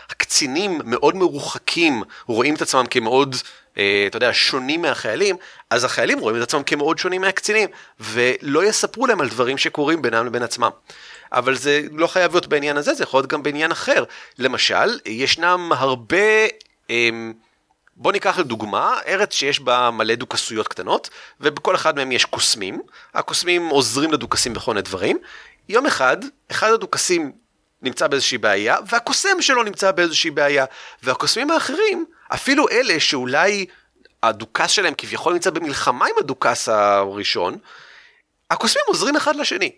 הקצינים 0.09 0.81
מאוד 0.85 1.15
מרוחקים, 1.15 2.03
רואים 2.27 2.55
את 2.55 2.61
עצמם 2.61 2.85
כמאוד 2.89 3.35
אתה 3.73 4.17
יודע, 4.17 4.29
שונים 4.33 4.81
מהחיילים, 4.81 5.35
אז 5.69 5.83
החיילים 5.83 6.19
רואים 6.19 6.37
את 6.37 6.41
עצמם 6.41 6.63
כמאוד 6.63 6.97
שונים 6.97 7.21
מהקצינים, 7.21 7.69
ולא 7.99 8.65
יספרו 8.65 9.07
להם 9.07 9.21
על 9.21 9.29
דברים 9.29 9.57
שקורים 9.57 10.01
בינם 10.01 10.25
לבין 10.25 10.43
עצמם. 10.43 10.69
אבל 11.31 11.55
זה 11.55 11.81
לא 11.91 12.07
חייב 12.07 12.31
להיות 12.31 12.47
בעניין 12.47 12.77
הזה, 12.77 12.93
זה 12.93 13.03
יכול 13.03 13.17
להיות 13.17 13.29
גם 13.29 13.43
בעניין 13.43 13.71
אחר. 13.71 14.03
למשל, 14.39 14.99
ישנם 15.05 15.71
הרבה... 15.75 16.17
אמ, 16.89 17.33
בוא 17.95 18.11
ניקח 18.11 18.39
לדוגמה 18.39 18.99
ארץ 19.07 19.33
שיש 19.33 19.59
בה 19.59 19.89
מלא 19.91 20.15
דוכסויות 20.15 20.67
קטנות 20.67 21.09
ובכל 21.41 21.75
אחד 21.75 21.95
מהם 21.95 22.11
יש 22.11 22.25
קוסמים, 22.25 22.81
הקוסמים 23.13 23.67
עוזרים 23.67 24.11
לדוכסים 24.11 24.53
בכל 24.53 24.71
מיני 24.71 24.81
דברים. 24.81 25.17
יום 25.69 25.85
אחד, 25.85 26.17
אחד 26.51 26.71
הדוכסים 26.71 27.31
נמצא 27.81 28.07
באיזושהי 28.07 28.37
בעיה 28.37 28.77
והקוסם 28.89 29.41
שלו 29.41 29.63
נמצא 29.63 29.91
באיזושהי 29.91 30.31
בעיה 30.31 30.65
והקוסמים 31.03 31.51
האחרים, 31.51 32.05
אפילו 32.33 32.69
אלה 32.69 32.99
שאולי 32.99 33.65
הדוכס 34.23 34.71
שלהם 34.71 34.93
כביכול 34.97 35.33
נמצא 35.33 35.49
במלחמה 35.49 36.05
עם 36.05 36.13
הדוכס 36.19 36.69
הראשון, 36.69 37.57
הקוסמים 38.51 38.83
עוזרים 38.87 39.15
אחד 39.15 39.35
לשני. 39.35 39.71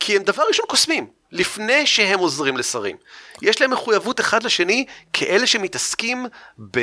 כי 0.00 0.16
הם 0.16 0.22
דבר 0.22 0.42
ראשון 0.48 0.66
קוסמים, 0.68 1.06
לפני 1.32 1.86
שהם 1.86 2.18
עוזרים 2.18 2.56
לשרים. 2.56 2.96
יש 3.42 3.60
להם 3.60 3.70
מחויבות 3.70 4.20
אחד 4.20 4.42
לשני 4.42 4.84
כאלה 5.12 5.46
שמתעסקים 5.46 6.26
ב... 6.58 6.78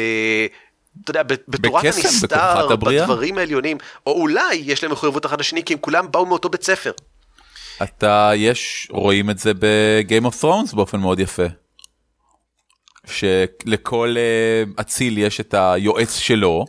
אתה 1.04 1.12
יודע, 1.12 1.24
בתורת 1.24 1.84
הנסתר, 1.84 2.76
בדברים 2.76 3.38
העליונים, 3.38 3.78
או 4.06 4.12
אולי 4.12 4.54
יש 4.56 4.84
להם 4.84 4.92
מחויבות 4.92 5.26
אחד 5.26 5.40
לשני 5.40 5.64
כי 5.64 5.74
הם 5.74 5.80
כולם 5.80 6.12
באו 6.12 6.26
מאותו 6.26 6.50
בית 6.50 6.64
ספר. 6.64 6.92
אתה, 7.84 8.32
יש, 8.36 8.88
רואים 8.92 9.30
את 9.30 9.40
זה 9.40 9.52
בגיים 9.60 10.26
אוף 10.26 10.42
ת'רונס 10.42 10.74
באופן 10.74 11.00
מאוד 11.00 11.20
יפה. 11.20 11.44
שלכל 13.06 14.16
אה, 14.18 14.64
אציל 14.82 15.18
יש 15.18 15.40
את 15.40 15.54
היועץ 15.58 16.18
שלו, 16.18 16.66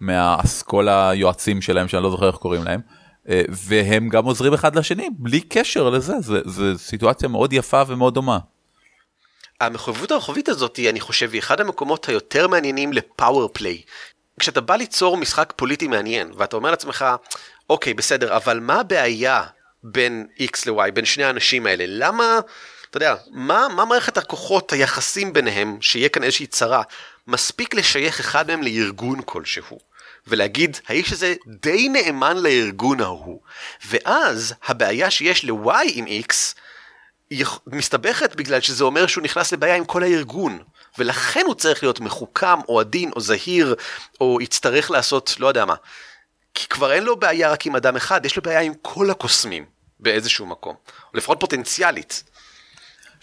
מהאסכולה 0.00 1.10
היועצים 1.10 1.62
שלהם 1.62 1.88
שאני 1.88 2.02
לא 2.02 2.10
זוכר 2.10 2.26
איך 2.26 2.36
קוראים 2.36 2.64
להם. 2.64 2.80
אה, 3.28 3.42
והם 3.48 4.08
גם 4.08 4.24
עוזרים 4.24 4.54
אחד 4.54 4.76
לשני 4.76 5.08
בלי 5.18 5.40
קשר 5.40 5.90
לזה, 5.90 6.12
זו 6.44 6.78
סיטואציה 6.78 7.28
מאוד 7.28 7.52
יפה 7.52 7.82
ומאוד 7.86 8.14
דומה. 8.14 8.38
המחויבות 9.60 10.10
הרחובית 10.10 10.48
הזאת 10.48 10.80
אני 10.88 11.00
חושב, 11.00 11.30
היא 11.32 11.40
אחד 11.40 11.60
המקומות 11.60 12.08
היותר 12.08 12.48
מעניינים 12.48 12.92
לפאוור 12.92 13.50
פליי. 13.52 13.82
כשאתה 14.40 14.60
בא 14.60 14.76
ליצור 14.76 15.16
משחק 15.16 15.52
פוליטי 15.56 15.88
מעניין, 15.88 16.32
ואתה 16.36 16.56
אומר 16.56 16.70
לעצמך, 16.70 17.04
אוקיי, 17.70 17.94
בסדר, 17.94 18.36
אבל 18.36 18.60
מה 18.60 18.80
הבעיה 18.80 19.42
בין 19.82 20.26
X 20.40 20.70
ל-Y, 20.70 20.90
בין 20.90 21.04
שני 21.04 21.24
האנשים 21.24 21.66
האלה? 21.66 21.84
למה, 21.88 22.40
אתה 22.96 23.04
יודע, 23.04 23.14
מה, 23.30 23.66
מה 23.68 23.84
מערכת 23.84 24.18
הכוחות, 24.18 24.72
היחסים 24.72 25.32
ביניהם, 25.32 25.78
שיהיה 25.80 26.08
כאן 26.08 26.22
איזושהי 26.22 26.46
צרה, 26.46 26.82
מספיק 27.26 27.74
לשייך 27.74 28.20
אחד 28.20 28.46
מהם 28.46 28.62
לארגון 28.62 29.20
כלשהו. 29.24 29.78
ולהגיד, 30.26 30.76
האיש 30.88 31.12
הזה 31.12 31.34
די 31.46 31.88
נאמן 31.88 32.36
לארגון 32.36 33.00
ההוא. 33.00 33.40
ואז 33.86 34.54
הבעיה 34.66 35.10
שיש 35.10 35.44
ל-Y 35.44 35.90
עם 35.94 36.04
X 36.06 36.34
מסתבכת 37.66 38.34
בגלל 38.34 38.60
שזה 38.60 38.84
אומר 38.84 39.06
שהוא 39.06 39.24
נכנס 39.24 39.52
לבעיה 39.52 39.76
עם 39.76 39.84
כל 39.84 40.02
הארגון. 40.02 40.58
ולכן 40.98 41.42
הוא 41.46 41.54
צריך 41.54 41.82
להיות 41.82 42.00
מחוכם 42.00 42.60
או 42.68 42.80
עדין 42.80 43.10
או 43.16 43.20
זהיר 43.20 43.74
או 44.20 44.38
יצטרך 44.40 44.90
לעשות 44.90 45.34
לא 45.38 45.46
יודע 45.46 45.64
מה. 45.64 45.74
כי 46.54 46.68
כבר 46.68 46.92
אין 46.92 47.04
לו 47.04 47.16
בעיה 47.16 47.50
רק 47.50 47.66
עם 47.66 47.76
אדם 47.76 47.96
אחד, 47.96 48.26
יש 48.26 48.36
לו 48.36 48.42
בעיה 48.42 48.60
עם 48.60 48.72
כל 48.82 49.10
הקוסמים 49.10 49.64
באיזשהו 50.00 50.46
מקום. 50.46 50.74
או 51.12 51.18
לפחות 51.18 51.40
פוטנציאלית. 51.40 52.24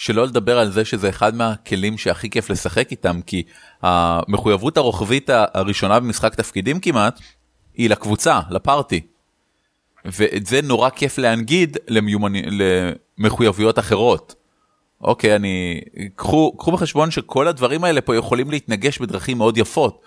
שלא 0.01 0.25
לדבר 0.25 0.59
על 0.59 0.71
זה 0.71 0.85
שזה 0.85 1.09
אחד 1.09 1.35
מהכלים 1.35 1.97
שהכי 1.97 2.29
כיף 2.29 2.49
לשחק 2.49 2.91
איתם, 2.91 3.19
כי 3.25 3.43
המחויבות 3.81 4.77
הרוחבית 4.77 5.29
הראשונה 5.33 5.99
במשחק 5.99 6.35
תפקידים 6.35 6.79
כמעט, 6.79 7.19
היא 7.73 7.89
לקבוצה, 7.89 8.39
לפארטי. 8.49 9.01
ואת 10.05 10.45
זה 10.45 10.61
נורא 10.61 10.89
כיף 10.89 11.17
להנגיד 11.17 11.77
למיומני, 11.87 12.43
למחויבויות 13.17 13.79
אחרות. 13.79 14.35
אוקיי, 15.01 15.35
אני... 15.35 15.81
קחו, 16.15 16.57
קחו 16.57 16.71
בחשבון 16.71 17.11
שכל 17.11 17.47
הדברים 17.47 17.83
האלה 17.83 18.01
פה 18.01 18.15
יכולים 18.15 18.51
להתנגש 18.51 18.99
בדרכים 18.99 19.37
מאוד 19.37 19.57
יפות. 19.57 20.01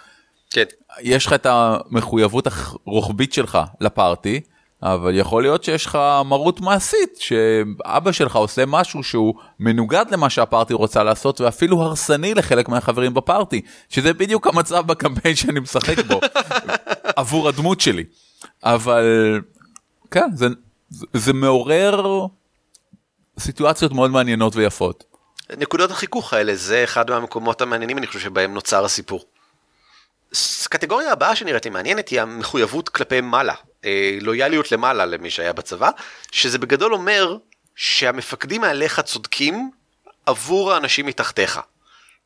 כן. 0.50 0.64
יש 1.00 1.26
לך 1.26 1.32
את 1.32 1.46
המחויבות 1.46 2.46
הרוחבית 2.86 3.32
שלך 3.32 3.58
לפארטי, 3.80 4.40
אבל 4.84 5.18
יכול 5.18 5.42
להיות 5.42 5.64
שיש 5.64 5.86
לך 5.86 5.98
מרות 6.24 6.60
מעשית, 6.60 7.16
שאבא 7.18 8.12
שלך 8.12 8.36
עושה 8.36 8.66
משהו 8.66 9.02
שהוא 9.02 9.34
מנוגד 9.60 10.04
למה 10.10 10.30
שהפארטי 10.30 10.74
רוצה 10.74 11.02
לעשות, 11.02 11.40
ואפילו 11.40 11.82
הרסני 11.82 12.34
לחלק 12.34 12.68
מהחברים 12.68 13.14
בפארטי, 13.14 13.60
שזה 13.88 14.12
בדיוק 14.12 14.46
המצב 14.46 14.86
בקמפיין 14.86 15.34
שאני 15.34 15.60
משחק 15.60 15.98
בו, 15.98 16.20
עבור 17.16 17.48
הדמות 17.48 17.80
שלי. 17.80 18.04
אבל 18.62 19.04
כן, 20.10 20.30
זה, 20.34 20.46
זה 21.12 21.32
מעורר 21.32 22.26
סיטואציות 23.38 23.92
מאוד 23.92 24.10
מעניינות 24.10 24.56
ויפות. 24.56 25.04
נקודות 25.58 25.90
החיכוך 25.90 26.32
האלה 26.32 26.54
זה 26.56 26.84
אחד 26.84 27.10
מהמקומות 27.10 27.60
המעניינים 27.60 27.98
אני 27.98 28.06
חושב 28.06 28.20
שבהם 28.20 28.54
נוצר 28.54 28.84
הסיפור. 28.84 29.24
קטגוריה 30.68 31.12
הבאה 31.12 31.36
שנראית 31.36 31.64
לי 31.64 31.70
מעניינת 31.70 32.08
היא 32.08 32.20
המחויבות 32.20 32.88
כלפי 32.88 33.20
מעלה, 33.20 33.54
לויאליות 34.20 34.72
למעלה 34.72 35.06
למי 35.06 35.30
שהיה 35.30 35.52
בצבא, 35.52 35.90
שזה 36.32 36.58
בגדול 36.58 36.94
אומר 36.94 37.36
שהמפקדים 37.76 38.60
מעליך 38.60 39.00
צודקים 39.00 39.70
עבור 40.26 40.72
האנשים 40.72 41.06
מתחתיך. 41.06 41.60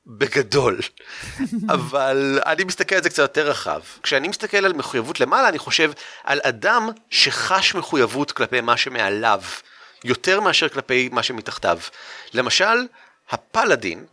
בגדול. 0.08 0.78
אבל 1.74 2.40
אני 2.46 2.64
מסתכל 2.64 2.94
על 2.94 3.02
זה 3.02 3.10
קצת 3.10 3.22
יותר 3.22 3.50
רחב. 3.50 3.80
כשאני 4.02 4.28
מסתכל 4.28 4.56
על 4.56 4.72
מחויבות 4.72 5.20
למעלה, 5.20 5.48
אני 5.48 5.58
חושב 5.58 5.92
על 6.24 6.40
אדם 6.42 6.90
שחש 7.10 7.74
מחויבות 7.74 8.32
כלפי 8.32 8.60
מה 8.60 8.76
שמעליו, 8.76 9.42
יותר 10.04 10.40
מאשר 10.40 10.68
כלפי 10.68 11.08
מה 11.12 11.22
שמתחתיו. 11.22 11.78
למשל, 12.34 12.86
הפלאדין, 13.30 14.06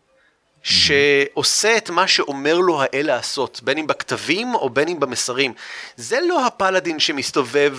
שעושה 0.65 1.77
את 1.77 1.89
מה 1.89 2.07
שאומר 2.07 2.57
לו 2.57 2.81
האל 2.81 3.05
לעשות, 3.05 3.59
בין 3.63 3.77
אם 3.77 3.87
בכתבים 3.87 4.55
או 4.55 4.69
בין 4.69 4.87
אם 4.87 4.99
במסרים. 4.99 5.53
זה 5.97 6.19
לא 6.27 6.45
הפלאדין 6.45 6.99
שמסתובב 6.99 7.77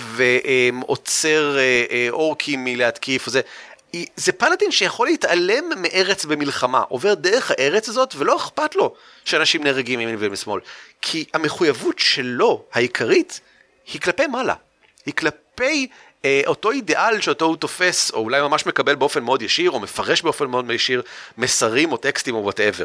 ועוצר 0.81 1.59
אה, 1.59 1.85
אה, 1.91 2.07
אורקים 2.11 2.65
מלהתקיף, 2.65 3.29
זה, 3.29 3.41
זה 4.17 4.33
פלאדין 4.33 4.71
שיכול 4.71 5.07
להתעלם 5.07 5.65
מארץ 5.77 6.25
במלחמה, 6.25 6.81
עובר 6.89 7.15
דרך 7.15 7.51
הארץ 7.51 7.89
הזאת 7.89 8.15
ולא 8.17 8.37
אכפת 8.37 8.77
לו 8.77 8.95
שאנשים 9.25 9.65
נהרגים 9.65 9.99
מימין 9.99 10.17
ומשמאל. 10.19 10.61
כי 11.03 11.25
המחויבות 11.35 11.99
שלו, 11.99 12.65
העיקרית, 12.73 13.41
היא 13.93 14.01
כלפי 14.01 14.27
מעלה. 14.27 14.55
היא 15.07 15.15
כלפי 15.15 15.89
אותו 16.47 16.71
אידיאל 16.71 17.21
שאותו 17.21 17.45
הוא 17.45 17.57
תופס, 17.57 18.11
או 18.11 18.19
אולי 18.19 18.41
ממש 18.41 18.67
מקבל 18.67 18.95
באופן 18.95 19.23
מאוד 19.23 19.43
ישיר, 19.43 19.71
או 19.71 19.81
מפרש 19.81 20.23
באופן 20.23 20.45
מאוד 20.47 20.71
ישיר 20.71 21.03
מסרים 21.39 21.93
או 21.93 21.97
טקסטים 21.97 22.35
או 22.35 22.43
whatever. 22.43 22.85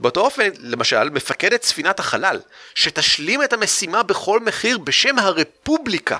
באותו 0.00 0.20
אופן, 0.20 0.48
למשל, 0.58 1.10
מפקדת 1.10 1.62
ספינת 1.62 2.00
החלל, 2.00 2.40
שתשלים 2.74 3.42
את 3.42 3.52
המשימה 3.52 4.02
בכל 4.02 4.40
מחיר 4.40 4.78
בשם 4.78 5.18
הרפובליקה, 5.18 6.16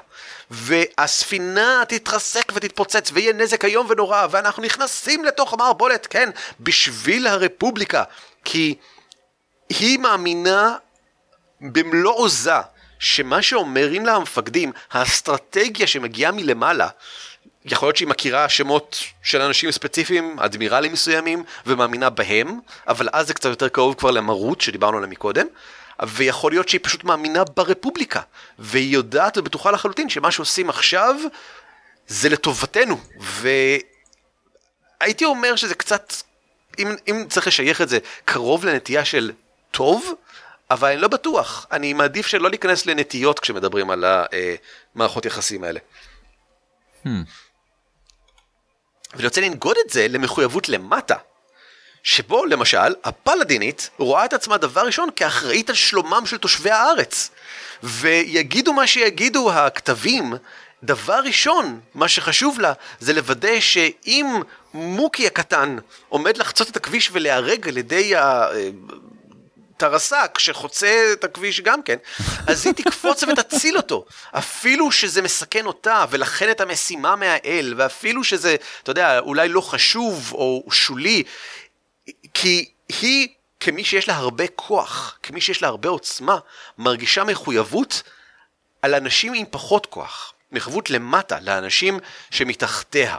והספינה 0.50 1.82
תתרסק 1.88 2.52
ותתפוצץ 2.54 3.10
ויהיה 3.12 3.32
נזק 3.32 3.64
איום 3.64 3.86
ונורא, 3.90 4.26
ואנחנו 4.30 4.62
נכנסים 4.62 5.24
לתוך 5.24 5.52
המערבולת, 5.52 6.06
כן, 6.06 6.30
בשביל 6.60 7.26
הרפובליקה, 7.26 8.02
כי 8.44 8.74
היא 9.68 9.98
מאמינה 9.98 10.76
במלוא 11.60 12.14
עוזה 12.14 12.60
שמה 12.98 13.42
שאומרים 13.42 14.06
לה 14.06 14.14
המפקדים, 14.14 14.72
האסטרטגיה 14.92 15.86
שמגיעה 15.86 16.32
מלמעלה, 16.32 16.88
יכול 17.64 17.86
להיות 17.86 17.96
שהיא 17.96 18.08
מכירה 18.08 18.48
שמות 18.48 18.98
של 19.22 19.42
אנשים 19.42 19.70
ספציפיים, 19.70 20.36
אדמירלים 20.38 20.92
מסוימים, 20.92 21.44
ומאמינה 21.66 22.10
בהם, 22.10 22.58
אבל 22.88 23.08
אז 23.12 23.26
זה 23.26 23.34
קצת 23.34 23.48
יותר 23.48 23.68
קרוב 23.68 23.94
כבר 23.94 24.10
למרות 24.10 24.60
שדיברנו 24.60 24.96
עליה 24.96 25.08
מקודם, 25.10 25.46
ויכול 26.02 26.52
להיות 26.52 26.68
שהיא 26.68 26.80
פשוט 26.82 27.04
מאמינה 27.04 27.44
ברפובליקה, 27.44 28.20
והיא 28.58 28.94
יודעת 28.94 29.38
ובטוחה 29.38 29.70
לחלוטין 29.70 30.08
שמה 30.08 30.30
שעושים 30.30 30.70
עכשיו 30.70 31.16
זה 32.08 32.28
לטובתנו, 32.28 32.98
והייתי 35.00 35.24
אומר 35.24 35.56
שזה 35.56 35.74
קצת, 35.74 36.12
אם, 36.78 36.94
אם 37.08 37.24
צריך 37.28 37.46
לשייך 37.46 37.80
את 37.80 37.88
זה, 37.88 37.98
קרוב 38.24 38.64
לנטייה 38.64 39.04
של 39.04 39.32
טוב, 39.70 40.12
אבל 40.70 40.88
אני 40.88 41.00
לא 41.00 41.08
בטוח, 41.08 41.66
אני 41.72 41.92
מעדיף 41.92 42.26
שלא 42.26 42.50
להיכנס 42.50 42.86
לנטיות 42.86 43.38
כשמדברים 43.38 43.90
על 43.90 44.04
המערכות 44.94 45.26
יחסים 45.26 45.64
האלה. 45.64 45.80
Hmm. 47.04 47.08
ואני 49.14 49.26
רוצה 49.26 49.40
לנגוד 49.40 49.76
את 49.86 49.90
זה 49.90 50.08
למחויבות 50.08 50.68
למטה, 50.68 51.16
שבו 52.02 52.44
למשל 52.44 52.94
הפלדינית 53.04 53.90
רואה 53.98 54.24
את 54.24 54.32
עצמה 54.32 54.56
דבר 54.56 54.80
ראשון 54.86 55.08
כאחראית 55.16 55.68
על 55.68 55.74
שלומם 55.74 56.22
של 56.26 56.38
תושבי 56.38 56.70
הארץ. 56.70 57.30
ויגידו 57.82 58.72
מה 58.72 58.86
שיגידו 58.86 59.52
הכתבים, 59.52 60.34
דבר 60.82 61.20
ראשון, 61.24 61.80
מה 61.94 62.08
שחשוב 62.08 62.60
לה, 62.60 62.72
זה 63.00 63.12
לוודא 63.12 63.60
שאם 63.60 64.26
מוקי 64.74 65.26
הקטן 65.26 65.76
עומד 66.08 66.36
לחצות 66.36 66.70
את 66.70 66.76
הכביש 66.76 67.10
ולהיהרג 67.12 67.68
על 67.68 67.76
ידי 67.76 68.14
טרסק 69.76 70.38
שחוצה 70.38 71.12
את 71.12 71.24
הכביש 71.24 71.60
גם 71.60 71.82
כן, 71.82 71.96
אז 72.46 72.66
היא 72.66 72.74
תקפוץ 72.74 73.22
ותציל 73.28 73.76
אותו, 73.76 74.06
אפילו 74.30 74.92
שזה 74.92 75.22
מסכן 75.22 75.66
אותה, 75.66 76.04
ולכן 76.10 76.50
את 76.50 76.60
המשימה 76.60 77.16
מהאל, 77.16 77.74
ואפילו 77.76 78.24
שזה, 78.24 78.56
אתה 78.82 78.90
יודע, 78.90 79.18
אולי 79.18 79.48
לא 79.48 79.60
חשוב 79.60 80.32
או 80.32 80.64
שולי, 80.70 81.22
כי 82.34 82.70
היא, 82.88 83.28
כמי 83.60 83.84
שיש 83.84 84.08
לה 84.08 84.14
הרבה 84.14 84.46
כוח, 84.46 85.18
כמי 85.22 85.40
שיש 85.40 85.62
לה 85.62 85.68
הרבה 85.68 85.88
עוצמה, 85.88 86.38
מרגישה 86.78 87.24
מחויבות 87.24 88.02
על 88.82 88.94
אנשים 88.94 89.34
עם 89.34 89.44
פחות 89.50 89.86
כוח, 89.86 90.32
מחויבות 90.52 90.90
למטה, 90.90 91.38
לאנשים 91.40 91.98
שמתחתיה, 92.30 93.16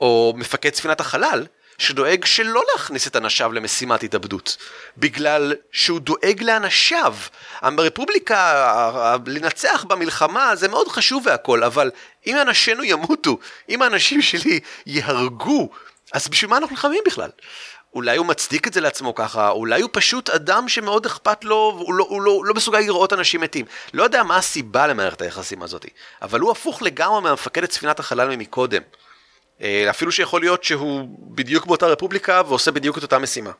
או 0.00 0.34
מפקד 0.36 0.74
ספינת 0.74 1.00
החלל, 1.00 1.46
שדואג 1.80 2.24
שלא 2.24 2.62
להכניס 2.72 3.06
את 3.06 3.16
אנשיו 3.16 3.52
למשימת 3.52 4.02
התאבדות, 4.02 4.56
בגלל 4.98 5.54
שהוא 5.72 6.00
דואג 6.00 6.42
לאנשיו. 6.42 7.16
הרפובליקה, 7.60 9.18
לנצח 9.26 9.84
במלחמה 9.88 10.56
זה 10.56 10.68
מאוד 10.68 10.88
חשוב 10.88 11.22
והכל, 11.26 11.64
אבל 11.64 11.90
אם 12.26 12.36
אנשינו 12.36 12.84
ימותו, 12.84 13.38
אם 13.68 13.82
האנשים 13.82 14.22
שלי 14.22 14.60
יהרגו, 14.86 15.68
אז 16.12 16.28
בשביל 16.28 16.50
מה 16.50 16.56
אנחנו 16.56 16.74
נלחמים 16.74 17.02
בכלל? 17.06 17.30
אולי 17.94 18.16
הוא 18.16 18.26
מצדיק 18.26 18.66
את 18.66 18.72
זה 18.72 18.80
לעצמו 18.80 19.14
ככה, 19.14 19.50
אולי 19.50 19.80
הוא 19.80 19.90
פשוט 19.92 20.30
אדם 20.30 20.68
שמאוד 20.68 21.06
אכפת 21.06 21.44
לו, 21.44 21.76
הוא 21.78 21.94
לא, 21.94 22.06
הוא 22.08 22.22
לא, 22.22 22.30
הוא 22.30 22.44
לא 22.44 22.54
מסוגל 22.54 22.78
לראות 22.78 23.12
אנשים 23.12 23.40
מתים. 23.40 23.66
לא 23.94 24.02
יודע 24.02 24.22
מה 24.22 24.36
הסיבה 24.36 24.86
למערכת 24.86 25.22
היחסים 25.22 25.62
הזאת, 25.62 25.86
אבל 26.22 26.40
הוא 26.40 26.50
הפוך 26.50 26.82
לגמרי 26.82 27.20
מהמפקד 27.20 27.62
את 27.62 27.72
ספינת 27.72 28.00
החלל 28.00 28.36
ממקודם. 28.36 28.82
אה, 29.62 29.90
אפילו 29.90 30.12
שיכול 30.12 30.40
להיות 30.40 30.64
שהוא 30.64 31.08
בדיוק 31.34 31.66
באותה 31.66 31.86
רפובליקה 31.86 32.42
ועושה 32.48 32.70
בדיוק 32.70 32.98
את 32.98 33.02
אותה 33.02 33.18
משימה. 33.18 33.50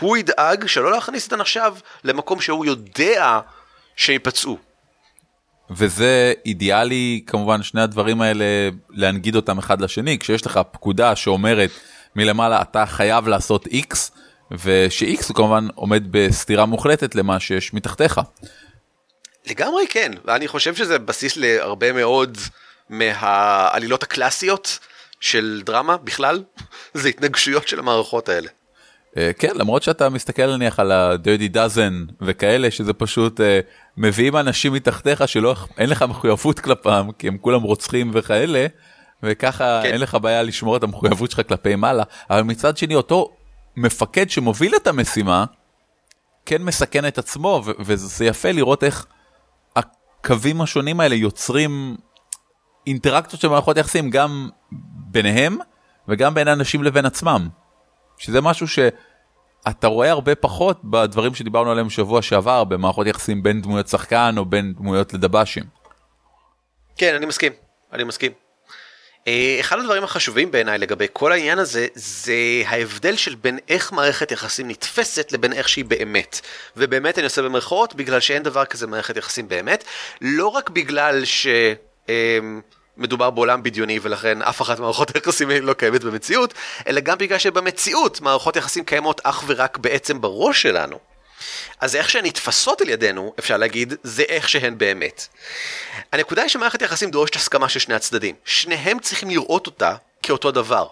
הוא 0.00 0.16
ידאג 0.16 0.66
שלא 0.66 0.92
להכניס 0.92 1.26
את 1.26 1.32
אנשיו 1.32 1.76
למקום 2.04 2.40
שהוא 2.40 2.64
יודע 2.64 3.40
שיפצעו. 3.96 4.58
וזה 5.70 6.32
אידיאלי 6.46 7.24
כמובן 7.26 7.62
שני 7.62 7.80
הדברים 7.80 8.22
האלה 8.22 8.44
להנגיד 8.90 9.36
אותם 9.36 9.58
אחד 9.58 9.80
לשני 9.80 10.18
כשיש 10.18 10.46
לך 10.46 10.60
פקודה 10.72 11.16
שאומרת 11.16 11.70
מלמעלה 12.16 12.62
אתה 12.62 12.86
חייב 12.86 13.28
לעשות 13.28 13.66
x 13.66 13.96
וש-x 14.50 15.28
הוא 15.28 15.36
כמובן 15.36 15.68
עומד 15.74 16.02
בסתירה 16.10 16.66
מוחלטת 16.66 17.14
למה 17.14 17.40
שיש 17.40 17.74
מתחתיך. 17.74 18.20
לגמרי 19.46 19.86
כן 19.88 20.12
ואני 20.24 20.48
חושב 20.48 20.74
שזה 20.74 20.98
בסיס 20.98 21.36
להרבה 21.36 21.92
מאוד 21.92 22.38
מהעלילות 22.88 24.02
הקלאסיות 24.02 24.78
של 25.22 25.62
דרמה 25.64 25.96
בכלל, 25.96 26.42
זה 26.94 27.08
התנגשויות 27.08 27.68
של 27.68 27.78
המערכות 27.78 28.28
האלה. 28.28 28.48
אה, 29.16 29.30
כן, 29.38 29.50
למרות 29.54 29.82
שאתה 29.82 30.08
מסתכל 30.08 30.56
נניח 30.56 30.80
על 30.80 30.92
ה-dirty 30.92 31.54
dozen 31.54 32.12
וכאלה, 32.20 32.70
שזה 32.70 32.92
פשוט 32.92 33.40
uh, 33.40 33.42
מביאים 33.96 34.36
אנשים 34.36 34.72
מתחתיך 34.72 35.28
שלא, 35.28 35.54
אין 35.78 35.90
לך 35.90 36.02
מחויבות 36.02 36.60
כלפם, 36.60 37.08
כי 37.18 37.28
הם 37.28 37.38
כולם 37.38 37.62
רוצחים 37.62 38.10
וכאלה, 38.14 38.66
וככה 39.22 39.80
כן. 39.82 39.92
אין 39.92 40.00
לך 40.00 40.14
בעיה 40.22 40.42
לשמור 40.42 40.76
את 40.76 40.82
המחויבות 40.82 41.30
שלך 41.30 41.48
כלפי 41.48 41.76
מעלה, 41.76 42.02
אבל 42.30 42.42
מצד 42.42 42.76
שני 42.76 42.94
אותו 42.94 43.36
מפקד 43.76 44.30
שמוביל 44.30 44.76
את 44.76 44.86
המשימה, 44.86 45.44
כן 46.46 46.62
מסכן 46.62 47.06
את 47.06 47.18
עצמו, 47.18 47.62
וזה 47.78 48.24
יפה 48.24 48.52
לראות 48.52 48.84
איך 48.84 49.06
הקווים 49.76 50.60
השונים 50.60 51.00
האלה 51.00 51.14
יוצרים 51.14 51.96
אינטראקציות 52.86 53.40
של 53.40 53.48
מערכות 53.48 53.76
יחסים 53.76 54.10
גם 54.10 54.48
ביניהם 55.12 55.58
וגם 56.08 56.34
בין 56.34 56.48
אנשים 56.48 56.82
לבין 56.82 57.06
עצמם. 57.06 57.48
שזה 58.18 58.40
משהו 58.40 58.66
שאתה 58.68 59.86
רואה 59.86 60.10
הרבה 60.10 60.34
פחות 60.34 60.80
בדברים 60.84 61.34
שדיברנו 61.34 61.70
עליהם 61.70 61.90
שבוע 61.90 62.22
שעבר 62.22 62.64
במערכות 62.64 63.06
יחסים 63.06 63.42
בין 63.42 63.62
דמויות 63.62 63.88
שחקן 63.88 64.34
או 64.38 64.44
בין 64.44 64.72
דמויות 64.72 65.14
לדב"שים. 65.14 65.64
כן 66.96 67.14
אני 67.14 67.26
מסכים 67.26 67.52
אני 67.92 68.04
מסכים. 68.04 68.32
אה, 69.26 69.56
אחד 69.60 69.78
הדברים 69.78 70.04
החשובים 70.04 70.50
בעיניי 70.50 70.78
לגבי 70.78 71.06
כל 71.12 71.32
העניין 71.32 71.58
הזה 71.58 71.86
זה 71.94 72.34
ההבדל 72.66 73.16
של 73.16 73.34
בין 73.34 73.58
איך 73.68 73.92
מערכת 73.92 74.32
יחסים 74.32 74.68
נתפסת 74.68 75.32
לבין 75.32 75.52
איך 75.52 75.68
שהיא 75.68 75.84
באמת. 75.84 76.40
ובאמת 76.76 77.18
אני 77.18 77.24
עושה 77.24 77.42
במרכאות 77.42 77.94
בגלל 77.94 78.20
שאין 78.20 78.42
דבר 78.42 78.64
כזה 78.64 78.86
מערכת 78.86 79.16
יחסים 79.16 79.48
באמת, 79.48 79.84
לא 80.20 80.46
רק 80.46 80.70
בגלל 80.70 81.24
ש... 81.24 81.46
מדובר 82.96 83.30
בעולם 83.30 83.62
בדיוני 83.62 83.98
ולכן 84.02 84.42
אף 84.42 84.62
אחת 84.62 84.78
ממערכות 84.78 85.14
היחסים 85.14 85.50
לא 85.50 85.72
קיימת 85.72 86.04
במציאות, 86.04 86.54
אלא 86.86 87.00
גם 87.00 87.18
בגלל 87.18 87.38
שבמציאות 87.38 88.20
מערכות 88.20 88.56
יחסים 88.56 88.84
קיימות 88.84 89.20
אך 89.24 89.44
ורק 89.46 89.78
בעצם 89.78 90.20
בראש 90.20 90.62
שלנו. 90.62 90.98
אז 91.80 91.96
איך 91.96 92.10
שהן 92.10 92.26
נתפסות 92.26 92.80
על 92.80 92.88
ידינו, 92.88 93.34
אפשר 93.38 93.56
להגיד, 93.56 93.94
זה 94.02 94.22
איך 94.28 94.48
שהן 94.48 94.78
באמת. 94.78 95.26
הנקודה 96.12 96.42
היא 96.42 96.48
שמערכת 96.48 96.82
יחסים 96.82 97.10
דורשת 97.10 97.36
הסכמה 97.36 97.68
של 97.68 97.78
שני 97.80 97.94
הצדדים. 97.94 98.34
שניהם 98.44 98.98
צריכים 98.98 99.30
לראות 99.30 99.66
אותה 99.66 99.94
כאותו 100.22 100.50
דבר. 100.50 100.86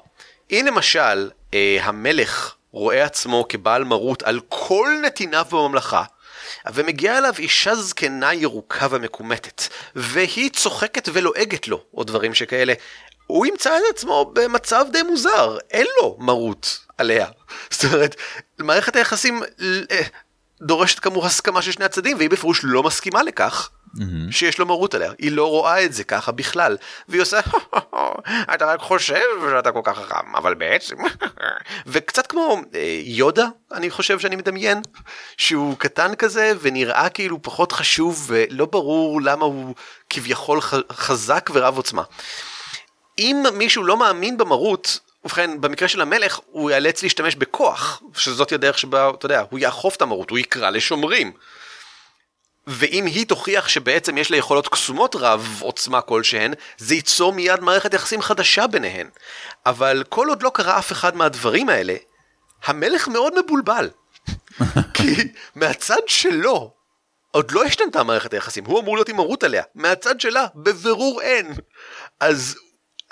אם 0.51 0.65
למשל 0.67 1.31
אה, 1.55 1.79
המלך 1.83 2.55
רואה 2.73 3.05
עצמו 3.05 3.47
כבעל 3.49 3.85
מרות 3.85 4.23
על 4.23 4.41
כל 4.49 4.89
נתיניו 5.03 5.47
בממלכה, 5.51 6.03
ומגיעה 6.73 7.19
אליו 7.19 7.35
אישה 7.39 7.75
זקנה 7.75 8.35
ירוקה 8.35 8.87
ומקומטת, 8.91 9.63
והיא 9.95 10.51
צוחקת 10.51 11.09
ולועגת 11.13 11.69
לו, 11.69 11.85
או 11.95 12.05
דברים 12.05 12.35
שכאלה. 12.35 12.75
הוא 13.27 13.47
ימצא 13.47 13.77
את 13.79 13.83
עצמו 13.91 14.33
במצב 14.35 14.85
די 14.93 15.03
מוזר, 15.03 15.59
אין 15.71 15.87
לו 16.03 16.17
מרות 16.21 16.79
עליה. 16.99 17.27
זאת 17.71 17.85
אומרת, 17.85 18.17
מערכת 18.59 18.97
היחסים 18.97 19.43
אה, 19.91 20.03
דורשת 20.63 20.99
כאמור 20.99 21.27
הסכמה 21.27 21.63
של 21.63 21.73
שני 21.73 21.85
הצדדים, 21.85 22.17
והיא 22.17 22.31
בפירוש 22.31 22.61
לא 22.65 22.83
מסכימה 22.83 23.23
לכך. 23.23 23.71
Mm-hmm. 23.97 24.33
שיש 24.33 24.59
לו 24.59 24.67
מרות 24.67 24.95
עליה, 24.95 25.13
היא 25.19 25.33
לא 25.33 25.49
רואה 25.49 25.85
את 25.85 25.93
זה 25.93 26.05
ככה 26.05 26.33
בכלל, 26.33 26.77
והיא 27.09 27.23
עושה, 27.23 27.41
אתה 28.55 28.67
רק 28.67 28.81
חושב 28.81 29.25
שאתה 29.51 29.73
כל 29.73 29.81
כך 29.85 29.99
חכם, 29.99 30.37
אבל 30.37 30.55
בעצם, 30.55 30.97
וקצת 31.87 32.27
כמו 32.27 32.61
אה, 32.75 33.01
יודה, 33.05 33.47
אני 33.73 33.91
חושב 33.91 34.19
שאני 34.19 34.37
מדמיין, 34.37 34.83
שהוא 35.37 35.77
קטן 35.79 36.15
כזה 36.15 36.53
ונראה 36.61 37.09
כאילו 37.09 37.43
פחות 37.43 37.73
חשוב 37.73 38.25
ולא 38.27 38.67
ברור 38.67 39.23
למה 39.23 39.45
הוא 39.45 39.75
כביכול 40.11 40.61
חזק 40.93 41.51
ורב 41.53 41.77
עוצמה. 41.77 42.03
אם 43.19 43.45
מישהו 43.53 43.85
לא 43.85 43.97
מאמין 43.97 44.37
במרות, 44.37 44.99
ובכן, 45.25 45.61
במקרה 45.61 45.89
של 45.89 46.01
המלך, 46.01 46.41
הוא 46.47 46.71
ייאלץ 46.71 47.03
להשתמש 47.03 47.35
בכוח, 47.35 48.03
שזאת 48.15 48.53
הדרך 48.53 48.79
שבה, 48.79 49.11
אתה 49.11 49.27
יודע, 49.27 49.45
הוא 49.51 49.59
יאכוף 49.59 49.97
את 49.97 50.03
המרות, 50.03 50.31
הוא 50.31 50.39
יקרא 50.39 50.71
לשומרים. 50.71 51.33
ואם 52.67 53.07
היא 53.07 53.27
תוכיח 53.27 53.69
שבעצם 53.69 54.19
יש 54.19 54.31
לה 54.31 54.37
יכולות 54.37 54.69
קסומות 54.69 55.17
רב 55.17 55.59
עוצמה 55.61 56.01
כלשהן, 56.01 56.55
זה 56.79 56.95
ייצור 56.95 57.33
מיד 57.33 57.61
מערכת 57.61 57.95
יחסים 57.95 58.23
חדשה 58.23 58.67
ביניהן. 58.67 59.09
אבל 59.67 60.05
כל 60.09 60.29
עוד 60.29 60.43
לא 60.43 60.51
קרה 60.55 60.79
אף 60.79 60.93
אחד 60.93 61.17
מהדברים 61.17 61.69
האלה, 61.69 61.95
המלך 62.65 63.09
מאוד 63.09 63.45
מבולבל. 63.45 63.91
כי 64.95 65.15
מהצד 65.55 66.01
שלו, 66.07 66.75
עוד 67.31 67.53
לא 67.53 67.65
השתנתה 67.65 68.03
מערכת 68.03 68.33
היחסים, 68.33 68.65
הוא 68.65 68.81
אמור 68.81 68.97
להיות 68.97 69.09
עם 69.09 69.17
מרות 69.17 69.43
עליה, 69.43 69.63
מהצד 69.75 70.21
שלה, 70.21 70.47
בבירור 70.55 71.23
אין. 71.23 71.53
אז 72.21 72.57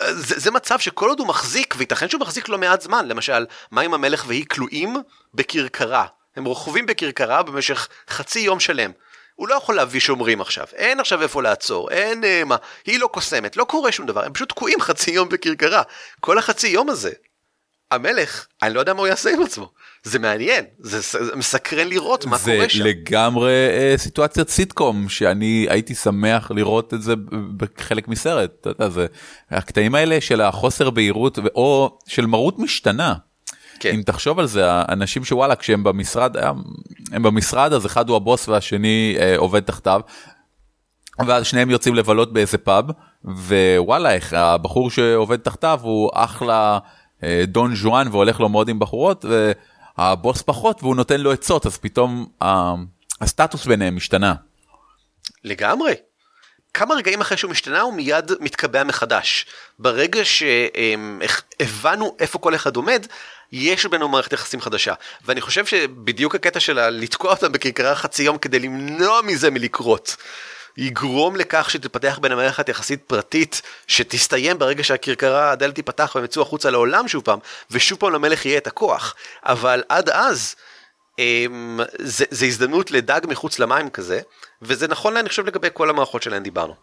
זה, 0.01 0.39
זה 0.39 0.51
מצב 0.51 0.79
שכל 0.79 1.09
עוד 1.09 1.19
הוא 1.19 1.29
מחזיק, 1.29 1.75
וייתכן 1.79 2.09
שהוא 2.09 2.21
מחזיק 2.21 2.49
לא 2.49 2.59
מעט 2.59 2.81
זמן, 2.81 3.09
למשל, 3.09 3.47
מה 3.71 3.83
אם 3.83 3.95
המלך 3.95 4.25
והיא 4.27 4.47
כלואים 4.47 4.97
בכרכרה? 5.35 6.07
הם 6.37 6.45
רוכבים 6.45 6.87
בכרכרה 6.87 7.43
במשך 7.43 7.89
חצי 8.11 8.41
יום 8.41 8.61
שלם. 8.61 8.91
הוא 9.39 9.49
לא 9.49 9.55
יכול 9.55 9.75
להביא 9.75 10.01
שומרים 10.01 10.41
עכשיו, 10.41 10.67
אין 10.75 11.01
עכשיו 11.01 11.23
איפה 11.23 11.43
לעצור, 11.43 11.91
אין 11.91 12.25
אה, 12.25 12.43
מה, 12.45 12.57
היא 12.87 13.01
לא 13.01 13.07
קוסמת, 13.07 13.57
לא 13.57 13.65
קורה 13.65 13.93
שום 13.93 14.07
דבר, 14.07 14.25
הם 14.25 14.33
פשוט 14.33 14.49
תקועים 14.49 14.81
חצי 14.81 15.11
יום 15.11 15.29
בכרכרה. 15.29 15.83
כל 16.21 16.39
החצי 16.39 16.69
יום 16.69 16.91
הזה, 16.91 17.11
המלך, 17.91 18.47
אני 18.63 18.75
לא 18.75 18.81
יודע 18.81 18.95
מה 18.95 18.99
הוא 19.01 19.07
יעשה 19.07 19.31
עם 19.31 19.43
עצמו. 19.43 19.73
זה 20.03 20.19
מעניין, 20.19 20.65
זה, 20.79 21.01
זה 21.01 21.37
מסקרן 21.37 21.89
לראות 21.89 22.25
מה 22.25 22.39
קורה 22.39 22.69
שם. 22.69 22.79
זה 22.79 22.85
לגמרי 22.85 23.53
אה, 23.53 23.95
סיטואציית 23.97 24.49
סיטקום, 24.49 25.09
שאני 25.09 25.67
הייתי 25.71 25.95
שמח 25.95 26.51
לראות 26.51 26.95
את 26.95 27.03
זה 27.03 27.15
בחלק 27.57 28.09
מסרט, 28.09 28.51
אתה 28.61 28.71
יודע, 28.71 28.89
זה 28.89 29.07
הקטעים 29.51 29.95
האלה 29.95 30.21
של 30.21 30.41
החוסר 30.41 30.91
בהירות, 30.91 31.39
או 31.55 31.99
של 32.07 32.27
מרות 32.27 32.59
משתנה. 32.59 33.15
כן. 33.81 33.95
אם 33.95 34.03
תחשוב 34.03 34.39
על 34.39 34.47
זה, 34.47 34.71
האנשים 34.71 35.25
שוואלה, 35.25 35.57
כשהם 35.57 35.85
במשרד, 35.85 36.37
הם 37.13 37.23
במשרד, 37.23 37.73
אז 37.73 37.87
אחד 37.87 38.09
הוא 38.09 38.17
הבוס 38.17 38.49
והשני 38.49 39.17
אה, 39.19 39.37
עובד 39.37 39.61
תחתיו, 39.61 40.01
ואז 41.27 41.47
שניהם 41.47 41.71
יוצאים 41.71 41.95
לבלות 41.95 42.33
באיזה 42.33 42.59
פאב, 42.59 42.85
ווואלה, 43.25 44.15
איך 44.15 44.33
הבחור 44.33 44.91
שעובד 44.91 45.37
תחתיו 45.37 45.81
הוא 45.83 46.11
אחלה 46.15 46.79
אה, 47.23 47.45
דון 47.47 47.75
ז'ואן 47.75 48.09
והולך 48.11 48.41
לו 48.41 48.49
מאוד 48.49 48.69
עם 48.69 48.79
בחורות 48.79 49.25
והבוס 49.99 50.43
פחות 50.43 50.83
והוא 50.83 50.97
נותן 50.97 51.21
לו 51.21 51.33
עצות 51.33 51.67
אז 51.67 51.77
פתאום 51.77 52.27
ה- 52.43 52.75
הסטטוס 53.21 53.67
ביניהם 53.67 53.97
השתנה. 53.97 54.35
לגמרי. 55.45 55.95
כמה 56.75 56.95
רגעים 56.95 57.21
אחרי 57.21 57.37
שהוא 57.37 57.51
משתנה 57.51 57.81
הוא 57.81 57.95
מיד 57.95 58.33
מתקבע 58.41 58.85
מחדש. 58.85 59.47
ברגע 59.79 60.21
שהבנו 60.25 62.17
איפה 62.19 62.39
כל 62.39 62.55
אחד 62.55 62.77
עומד, 62.77 63.07
יש 63.53 63.87
בינינו 63.87 64.09
מערכת 64.09 64.33
יחסים 64.33 64.61
חדשה. 64.61 64.95
ואני 65.25 65.41
חושב 65.41 65.67
שבדיוק 65.67 66.35
הקטע 66.35 66.61
של 66.61 66.89
לתקוע 66.91 67.31
אותם 67.31 67.53
בכרכרה 67.53 67.95
חצי 67.95 68.23
יום 68.23 68.39
כדי 68.39 68.59
למנוע 68.59 69.23
מזה 69.23 69.51
מלקרות. 69.51 70.17
יגרום 70.79 71.37
לכך 71.37 71.71
שתפתח 71.71 72.19
בין 72.23 72.33
המערכת 72.33 72.69
יחסית 72.69 73.03
פרטית 73.07 73.63
שתסתיים 73.87 74.59
ברגע 74.59 74.85
שהכרכרה 74.85 75.51
הדלת 75.51 75.75
תיפתח 75.75 76.13
והם 76.15 76.25
יצאו 76.25 76.43
החוצה 76.43 76.71
לעולם 76.71 77.09
שוב 77.09 77.23
פעם 77.25 77.39
ושוב 77.71 77.99
פעם 77.99 78.13
למלך 78.13 78.47
יהיה 78.47 78.59
את 78.59 78.67
הכוח 78.67 79.15
אבל 79.45 79.83
עד 79.89 80.11
אז 80.11 80.55
אמ, 81.19 81.81
זה, 81.99 82.25
זה 82.31 82.47
הזדמנות 82.47 82.91
לדג 82.91 83.21
מחוץ 83.29 83.59
למים 83.59 83.91
כזה 83.91 84.21
וזה 84.63 84.89
נכון 84.89 85.17
אני 85.17 85.29
חושב 85.29 85.47
לגבי 85.47 85.69
כל 85.73 85.91
המערכות 85.91 86.23
שלהן 86.23 86.43
דיברנו. 86.43 86.75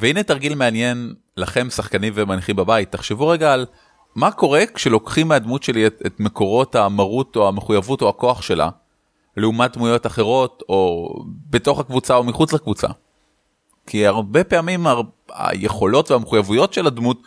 והנה 0.00 0.22
תרגיל 0.22 0.54
מעניין 0.54 1.14
לכם 1.36 1.70
שחקנים 1.70 2.12
ומנחים 2.16 2.56
בבית 2.56 2.92
תחשבו 2.92 3.28
רגע 3.28 3.52
על 3.52 3.66
מה 4.14 4.30
קורה 4.30 4.66
כשלוקחים 4.74 5.28
מהדמות 5.28 5.62
שלי 5.62 5.86
את, 5.86 6.02
את 6.06 6.20
מקורות 6.20 6.74
המרות 6.74 7.36
או 7.36 7.48
המחויבות 7.48 8.02
או 8.02 8.08
הכוח 8.08 8.42
שלה 8.42 8.68
לעומת 9.36 9.76
דמויות 9.76 10.06
אחרות 10.06 10.62
או 10.68 11.14
בתוך 11.50 11.80
הקבוצה 11.80 12.16
או 12.16 12.24
מחוץ 12.24 12.52
לקבוצה. 12.52 12.88
כי 13.86 14.06
הרבה 14.06 14.44
פעמים 14.44 14.86
הר... 14.86 15.00
היכולות 15.32 16.10
והמחויבויות 16.10 16.72
של 16.72 16.86
הדמות 16.86 17.22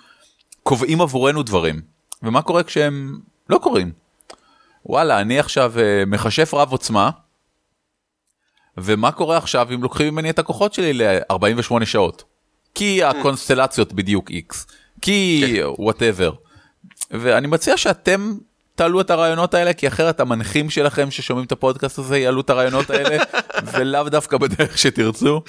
קובעים 0.63 1.01
עבורנו 1.01 1.43
דברים 1.43 1.81
ומה 2.23 2.41
קורה 2.41 2.63
כשהם 2.63 3.19
לא 3.49 3.57
קורים. 3.57 3.91
וואלה 4.85 5.21
אני 5.21 5.39
עכשיו 5.39 5.73
uh, 5.75 6.09
מכשף 6.09 6.53
רב 6.53 6.71
עוצמה 6.71 7.09
ומה 8.77 9.11
קורה 9.11 9.37
עכשיו 9.37 9.67
אם 9.73 9.83
לוקחים 9.83 10.13
ממני 10.13 10.29
את 10.29 10.39
הכוחות 10.39 10.73
שלי 10.73 10.93
ל-48 10.93 11.85
שעות. 11.85 12.23
כי 12.75 13.03
הקונסטלציות 13.03 13.93
בדיוק 13.93 14.31
x 14.31 14.71
כי 15.01 15.43
וואטאבר. 15.77 16.31
ואני 17.11 17.47
מציע 17.47 17.77
שאתם 17.77 18.37
תעלו 18.75 19.01
את 19.01 19.09
הרעיונות 19.09 19.53
האלה 19.53 19.73
כי 19.73 19.87
אחרת 19.87 20.19
המנחים 20.19 20.69
שלכם 20.69 21.11
ששומעים 21.11 21.45
את 21.45 21.51
הפודקאסט 21.51 21.99
הזה 21.99 22.17
יעלו 22.17 22.41
את 22.41 22.49
הרעיונות 22.49 22.89
האלה 22.89 23.23
ולאו 23.73 24.09
דווקא 24.09 24.37
בדרך 24.37 24.77
שתרצו. 24.77 25.41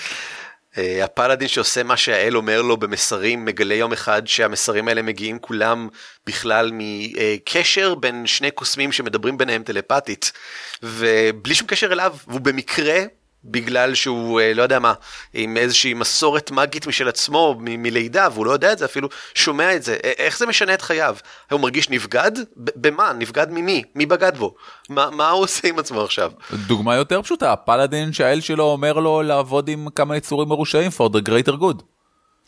אה, 0.79 1.05
הפלאדין 1.05 1.49
שעושה 1.49 1.83
מה 1.83 1.97
שהאל 1.97 2.37
אומר 2.37 2.63
לו 2.63 2.77
במסרים 2.77 3.45
מגלה 3.45 3.75
יום 3.75 3.93
אחד 3.93 4.27
שהמסרים 4.27 4.89
האלה 4.89 5.03
מגיעים 5.03 5.39
כולם 5.39 5.89
בכלל 6.27 6.71
מקשר 6.75 7.95
בין 7.95 8.27
שני 8.27 8.51
קוסמים 8.51 8.93
שמדברים 8.93 9.39
ביניהם 9.39 9.63
טלפתית 9.63 10.33
ובלי 10.83 11.55
שום 11.55 11.67
קשר 11.67 11.93
אליו 11.93 12.17
והוא 12.29 12.41
במקרה 12.41 12.99
בגלל 13.51 13.95
שהוא 13.95 14.41
אה, 14.41 14.55
לא 14.55 14.63
יודע 14.63 14.79
מה 14.79 14.93
עם 15.35 15.57
איזושהי 15.57 15.95
מסורת 15.95 16.51
מגית 16.51 16.87
משל 16.87 17.09
עצמו 17.09 17.57
מ- 17.59 17.83
מלידה 17.83 18.29
והוא 18.33 18.47
לא 18.47 18.51
יודע 18.51 18.73
את 18.73 18.79
זה 18.79 18.85
אפילו 18.85 19.09
שומע 19.35 19.77
את 19.77 19.83
זה. 19.83 19.97
איך 20.19 20.39
זה 20.39 20.47
משנה 20.47 20.75
את 20.75 20.83
חייו? 20.83 21.17
הוא 21.51 21.61
מרגיש 21.61 21.91
נבגד? 21.91 22.33
במה? 22.57 23.13
נבגד 23.13 23.47
ממי? 23.51 23.83
מי 23.95 24.07
בגד 24.07 24.37
בו? 24.37 24.55
מה, 24.89 25.11
מה 25.11 25.31
הוא 25.31 25.43
עושה 25.43 25.69
עם 25.69 25.79
עצמו 25.79 26.03
עכשיו? 26.03 26.33
דוגמה 26.67 26.97
יותר 26.97 27.23
פשוטה 27.23 27.53
הפלאדין 27.53 28.13
שהאל 28.13 28.41
שלו 28.41 28.65
אומר 28.65 28.93
לו 28.93 29.23
לעבוד 29.23 29.69
עם 29.69 29.89
כמה 29.95 30.17
יצורים 30.17 30.49
מרושעים 30.49 30.91
for 30.91 31.11
the 31.11 31.29
greater 31.29 31.53
good. 31.61 31.83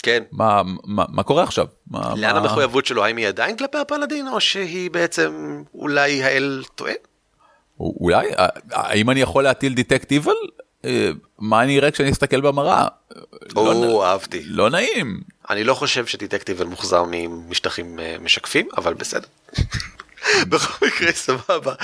כן. 0.02 0.22
מה, 0.32 0.62
מה, 0.84 1.04
מה 1.08 1.22
קורה 1.22 1.42
עכשיו? 1.42 1.66
מה, 1.90 2.14
לאן 2.16 2.32
מה... 2.34 2.40
המחויבות 2.40 2.86
שלו? 2.86 3.04
האם 3.04 3.16
היא 3.16 3.28
עדיין 3.28 3.56
כלפי 3.56 3.78
הפלאדין 3.78 4.28
או 4.28 4.40
שהיא 4.40 4.90
בעצם 4.90 5.62
אולי 5.74 6.24
האל 6.24 6.62
טועה. 6.74 6.92
אולי 7.80 8.28
האם 8.72 9.10
אני 9.10 9.20
יכול 9.20 9.44
להטיל 9.44 9.74
דיטקט 9.74 10.12
איבל? 10.12 10.32
אה, 10.84 11.10
מה 11.38 11.62
אני 11.62 11.78
אראה 11.78 11.90
כשאני 11.90 12.10
אסתכל 12.10 12.40
במראה? 12.40 12.88
לא 13.56 13.72
או 13.72 14.04
אהבתי. 14.04 14.42
לא 14.44 14.70
נעים. 14.70 15.20
אני 15.50 15.64
לא 15.64 15.74
חושב 15.74 16.06
שדיטקטיבל 16.06 16.66
מוחזר 16.66 17.04
ממשטחים 17.10 17.98
אה, 17.98 18.16
משקפים, 18.20 18.68
אבל 18.76 18.94
בסדר. 18.94 19.26
בכל 20.50 20.86
מקרה 20.86 21.12
סבבה. 21.12 21.74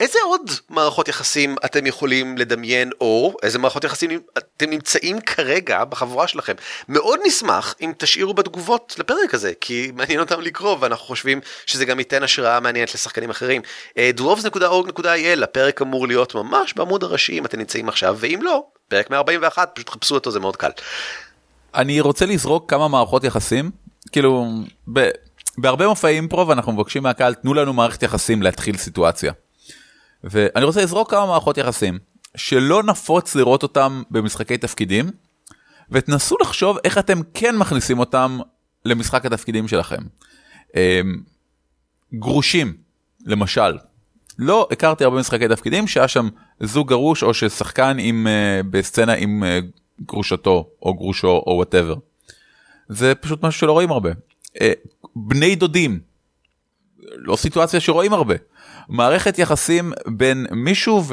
איזה 0.00 0.18
עוד 0.24 0.50
מערכות 0.70 1.08
יחסים 1.08 1.56
אתם 1.64 1.86
יכולים 1.86 2.38
לדמיין 2.38 2.90
או 3.00 3.36
איזה 3.42 3.58
מערכות 3.58 3.84
יחסים 3.84 4.20
אתם 4.38 4.70
נמצאים 4.70 5.20
כרגע 5.20 5.84
בחבורה 5.84 6.28
שלכם 6.28 6.52
מאוד 6.88 7.20
נשמח 7.26 7.74
אם 7.80 7.92
תשאירו 7.98 8.34
בתגובות 8.34 8.94
לפרק 8.98 9.34
הזה 9.34 9.52
כי 9.60 9.90
מעניין 9.94 10.20
אותם 10.20 10.40
לקרוא 10.40 10.76
ואנחנו 10.80 11.06
חושבים 11.06 11.40
שזה 11.66 11.84
גם 11.84 11.98
ייתן 11.98 12.22
השראה 12.22 12.60
מעניינת 12.60 12.94
לשחקנים 12.94 13.30
אחרים. 13.30 13.62
אה, 13.98 14.10
dwarves.org.il 14.18 15.44
הפרק 15.44 15.82
אמור 15.82 16.06
להיות 16.08 16.34
ממש 16.34 16.74
בעמוד 16.74 17.02
הראשי 17.02 17.38
אם 17.38 17.46
אתם 17.46 17.58
נמצאים 17.58 17.88
עכשיו 17.88 18.16
ואם 18.18 18.40
לא 18.42 18.64
פרק 18.88 19.10
141 19.10 19.70
פשוט 19.74 19.88
חפשו 19.88 20.14
אותו 20.14 20.30
זה 20.30 20.40
מאוד 20.40 20.56
קל. 20.56 20.70
אני 21.74 22.00
רוצה 22.00 22.26
לזרוק 22.26 22.70
כמה 22.70 22.88
מערכות 22.88 23.24
יחסים 23.24 23.70
כאילו 24.12 24.46
ב, 24.92 25.08
בהרבה 25.58 25.88
מופעי 25.88 26.14
אימפרוב 26.14 26.50
אנחנו 26.50 26.72
מבקשים 26.72 27.02
מהקהל 27.02 27.34
תנו 27.34 27.54
לנו 27.54 27.72
מערכת 27.72 28.02
יחסים 28.02 28.42
להתחיל 28.42 28.76
סיטואציה. 28.76 29.32
ואני 30.24 30.64
רוצה 30.64 30.82
לזרוק 30.82 31.10
כמה 31.10 31.26
מערכות 31.26 31.58
יחסים 31.58 31.98
שלא 32.36 32.82
נפוץ 32.82 33.34
לראות 33.34 33.62
אותם 33.62 34.02
במשחקי 34.10 34.58
תפקידים 34.58 35.10
ותנסו 35.90 36.36
לחשוב 36.40 36.78
איך 36.84 36.98
אתם 36.98 37.20
כן 37.34 37.56
מכניסים 37.56 37.98
אותם 37.98 38.38
למשחק 38.84 39.26
התפקידים 39.26 39.68
שלכם. 39.68 40.02
אמ, 40.76 41.22
גרושים 42.14 42.76
למשל 43.26 43.78
לא 44.38 44.68
הכרתי 44.70 45.04
הרבה 45.04 45.18
משחקי 45.18 45.48
תפקידים 45.48 45.86
שהיה 45.86 46.08
שם 46.08 46.28
זוג 46.60 46.88
גרוש 46.88 47.22
או 47.22 47.34
ששחקן 47.34 47.96
עם 48.00 48.26
אה, 48.26 48.66
בסצנה 48.70 49.12
עם 49.12 49.42
אה, 49.42 50.02
גרושתו 50.06 50.68
או 50.82 50.94
גרושו 50.94 51.42
או 51.46 51.52
whatever. 51.56 51.94
זה 52.88 53.14
פשוט 53.14 53.42
משהו 53.42 53.60
שלא 53.60 53.72
רואים 53.72 53.90
הרבה. 53.90 54.10
אה, 54.56 54.60
בני 55.16 55.56
דודים. 55.56 56.00
לא 56.98 57.36
סיטואציה 57.36 57.80
שרואים 57.80 58.12
הרבה. 58.12 58.34
מערכת 58.88 59.38
יחסים 59.38 59.92
בין 60.06 60.46
מישהו 60.50 61.04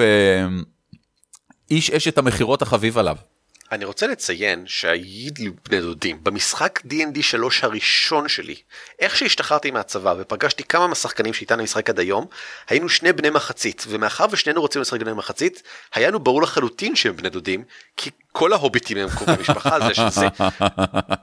ואיש 1.69 1.91
אשת 1.91 2.17
המכירות 2.17 2.61
החביב 2.61 2.97
עליו. 2.97 3.15
אני 3.71 3.85
רוצה 3.85 4.07
לציין 4.07 4.63
שהייתי 4.67 5.43
לי 5.43 5.51
בני 5.69 5.81
דודים 5.81 6.23
במשחק 6.23 6.79
D&D 6.89 7.21
3 7.21 7.63
הראשון 7.63 8.27
שלי 8.27 8.55
איך 8.99 9.17
שהשתחררתי 9.17 9.71
מהצבא 9.71 10.15
ופגשתי 10.17 10.63
כמה 10.63 10.87
מהשחקנים 10.87 11.33
שאיתנו 11.33 11.63
משחק 11.63 11.89
עד 11.89 11.99
היום 11.99 12.25
היינו 12.69 12.89
שני 12.89 13.13
בני 13.13 13.29
מחצית 13.29 13.85
ומאחר 13.87 14.25
ושנינו 14.31 14.61
רוצים 14.61 14.81
לשחק 14.81 14.99
בני 14.99 15.13
מחצית 15.13 15.63
היה 15.93 16.11
ברור 16.11 16.41
לחלוטין 16.41 16.95
שהם 16.95 17.15
בני 17.15 17.29
דודים 17.29 17.63
כי 17.97 18.09
כל 18.35 18.53
ההוביטים 18.53 18.97
הם 18.97 19.09
קרובי 19.09 19.33
משפחה 19.41 19.79
זה 19.79 19.93
שזה 19.93 20.27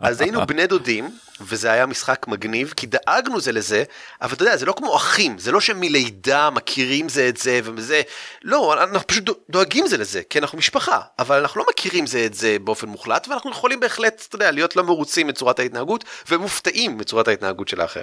אז 0.00 0.20
היינו 0.20 0.46
בני 0.46 0.66
דודים 0.66 1.10
וזה 1.40 1.72
היה 1.72 1.86
משחק 1.86 2.26
מגניב 2.28 2.72
כי 2.76 2.86
דאגנו 2.86 3.40
זה 3.40 3.52
לזה 3.52 3.84
אבל 4.22 4.34
אתה 4.34 4.42
יודע 4.42 4.56
זה 4.56 4.66
לא 4.66 4.72
כמו 4.72 4.96
אחים 4.96 5.38
זה 5.38 5.52
לא 5.52 5.60
שמלידה 5.60 6.50
מכירים 6.50 7.08
זה 7.08 7.28
את 7.28 7.36
זה 7.36 7.60
וזה 7.64 8.02
לא 8.42 8.82
אנחנו 8.82 9.06
פשוט 9.06 9.24
דואגים 9.50 9.86
זה 9.86 9.96
לזה 9.96 10.22
כי 10.30 10.38
אנחנו 10.38 10.58
משפחה 10.58 11.00
אבל 11.18 11.40
אנחנו 11.40 11.60
לא 11.60 11.66
מכירים 11.70 12.06
זה 12.06 12.26
את 12.26 12.34
זה 12.34 12.56
באופן 12.64 12.88
מוחלט 12.88 13.28
ואנחנו 13.28 13.50
יכולים 13.50 13.80
בהחלט 13.80 14.24
אתה 14.28 14.36
יודע 14.36 14.50
להיות 14.50 14.76
לא 14.76 14.84
מרוצים 14.84 15.26
מצורת 15.26 15.58
ההתנהגות 15.58 16.04
ומופתעים 16.30 16.98
מצורת 16.98 17.28
ההתנהגות 17.28 17.68
של 17.68 17.80
האחר. 17.80 18.02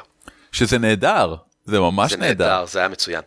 שזה 0.52 0.78
נהדר 0.78 1.36
זה 1.66 1.80
ממש 1.80 2.12
זה 2.12 2.18
נהדר. 2.18 2.48
נהדר 2.48 2.66
זה 2.66 2.80
היה 2.80 2.88
מצוין. 2.88 3.22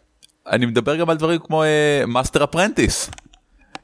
אני 0.47 0.66
מדבר 0.66 0.97
גם 0.97 1.11
על 1.11 1.16
דברים 1.16 1.38
כמו 1.38 1.64
master 2.07 2.44
apprentice. 2.44 3.11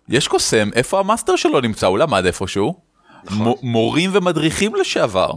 יש 0.09 0.29
קוסם 0.29 0.71
איפה 0.75 1.01
המאסטר 1.01 1.37
שלו 1.37 1.61
נמצא 1.61 1.87
הוא 1.87 1.99
למד 1.99 2.27
איפשהו. 2.27 2.75
נכון. 3.25 3.55
מורים 3.62 4.11
ומדריכים 4.12 4.75
לשעבר. 4.75 5.31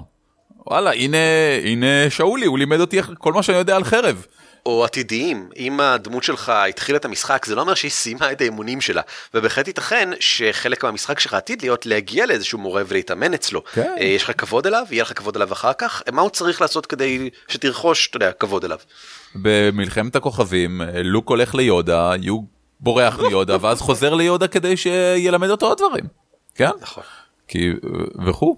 וואלה 0.67 0.93
הנה 0.93 1.17
הנה 1.63 2.09
שאולי 2.09 2.45
הוא 2.45 2.57
לימד 2.57 2.79
אותי 2.79 2.99
כל 3.17 3.33
מה 3.33 3.43
שאני 3.43 3.57
יודע 3.57 3.75
על 3.75 3.83
חרב. 3.83 4.25
או 4.65 4.85
עתידיים, 4.85 5.49
אם 5.57 5.79
הדמות 5.79 6.23
שלך 6.23 6.49
התחילה 6.49 6.97
את 6.97 7.05
המשחק, 7.05 7.45
זה 7.45 7.55
לא 7.55 7.61
אומר 7.61 7.73
שהיא 7.73 7.91
סיימה 7.91 8.31
את 8.31 8.41
האימונים 8.41 8.81
שלה. 8.81 9.01
ובהחלט 9.33 9.67
ייתכן 9.67 10.09
שחלק 10.19 10.83
מהמשחק 10.83 11.19
שלך 11.19 11.33
עתיד 11.33 11.61
להיות 11.61 11.85
להגיע 11.85 12.25
לאיזשהו 12.25 12.59
מורה 12.59 12.83
ולהתאמן 12.87 13.33
אצלו. 13.33 13.63
כן. 13.73 13.95
אה, 13.99 14.05
יש 14.05 14.23
לך 14.23 14.31
כבוד 14.37 14.67
אליו, 14.67 14.85
יהיה 14.91 15.03
לך 15.03 15.13
כבוד 15.17 15.35
אליו 15.35 15.53
אחר 15.53 15.73
כך, 15.73 16.01
מה 16.11 16.21
הוא 16.21 16.29
צריך 16.29 16.61
לעשות 16.61 16.85
כדי 16.85 17.29
שתרכוש, 17.47 18.07
אתה 18.07 18.17
יודע, 18.17 18.31
כבוד 18.31 18.65
אליו. 18.65 18.77
במלחמת 19.35 20.15
הכוכבים 20.15 20.81
אה, 20.81 21.03
לוק 21.03 21.29
הולך 21.29 21.55
ליודה 21.55 22.13
יו 22.21 22.60
בורח 22.81 23.19
מיודה 23.19 23.57
ואז 23.61 23.81
חוזר 23.81 24.13
ליודה 24.13 24.47
כדי 24.47 24.77
שילמד 24.77 25.49
אותו 25.49 25.67
עוד 25.67 25.77
דברים. 25.77 26.05
כן? 26.55 26.69
נכון. 26.81 27.03
כי 27.47 27.69
וכו'. 28.25 28.55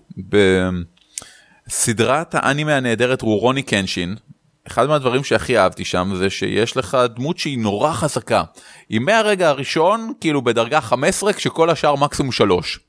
בסדרת 1.68 2.36
האנימה 2.36 2.76
הנהדרת 2.76 3.22
רורוני 3.22 3.64
קנשין 3.64 4.16
אחד 4.68 4.88
מהדברים 4.88 5.24
שהכי 5.24 5.58
אהבתי 5.58 5.86
שם 5.86 6.12
זה 6.16 6.30
שיש 6.30 6.78
לך 6.78 6.98
דמות 7.16 7.38
שהיא 7.38 7.60
נורא 7.60 7.94
חזקה. 7.94 8.44
היא 8.90 9.00
מהרגע 9.00 9.50
הראשון 9.50 10.14
כאילו 10.22 10.42
בדרגה 10.42 10.82
15 10.82 11.34
כשכל 11.34 11.70
השאר 11.70 11.96
מקסימום 11.96 12.32
3. 12.32 12.80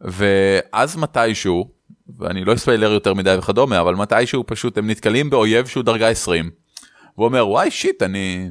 ואז 0.00 0.96
מתישהו 0.96 1.70
ואני 2.18 2.44
לא 2.44 2.54
אספיילר 2.54 2.92
יותר 2.92 3.14
מדי 3.14 3.34
וכדומה, 3.38 3.80
אבל 3.80 3.94
מתישהו 3.94 4.44
פשוט 4.46 4.78
הם 4.78 4.90
נתקלים 4.90 5.30
באויב 5.30 5.66
שהוא 5.66 5.82
דרגה 5.84 6.08
20. 6.08 6.50
והוא 7.16 7.26
אומר, 7.26 7.48
וואי 7.48 7.70
shit, 7.70 8.02
אני 8.02 8.50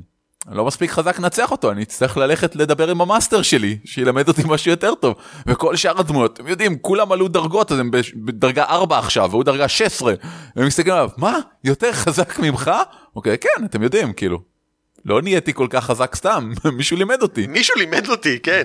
לא 0.49 0.65
מספיק 0.65 0.91
חזק 0.91 1.19
לנצח 1.19 1.51
אותו, 1.51 1.71
אני 1.71 1.83
אצטרך 1.83 2.17
ללכת 2.17 2.55
לדבר 2.55 2.89
עם 2.89 3.01
המאסטר 3.01 3.41
שלי, 3.41 3.77
שילמד 3.85 4.27
אותי 4.27 4.41
משהו 4.45 4.71
יותר 4.71 4.95
טוב. 4.95 5.15
וכל 5.47 5.75
שאר 5.75 5.99
הדמויות, 5.99 6.33
אתם 6.33 6.47
יודעים, 6.47 6.77
כולם 6.77 7.11
עלו 7.11 7.27
דרגות, 7.27 7.71
אז 7.71 7.79
הם 7.79 7.91
בדרגה 8.15 8.63
4 8.63 8.99
עכשיו, 8.99 9.27
והוא 9.31 9.43
דרגה 9.43 9.67
16. 9.67 10.13
והם 10.55 10.67
מסתכלים 10.67 10.95
עליו, 10.95 11.09
מה? 11.17 11.39
יותר 11.63 11.93
חזק 11.93 12.39
ממך? 12.39 12.71
אוקיי, 13.15 13.37
כן, 13.37 13.65
אתם 13.65 13.83
יודעים, 13.83 14.13
כאילו. 14.13 14.51
לא 15.05 15.21
נהייתי 15.21 15.53
כל 15.53 15.67
כך 15.69 15.85
חזק 15.85 16.15
סתם, 16.15 16.51
מישהו 16.77 16.97
לימד 16.97 17.21
אותי. 17.21 17.47
מישהו 17.47 17.75
לימד 17.77 18.07
אותי, 18.07 18.39
כן. 18.39 18.63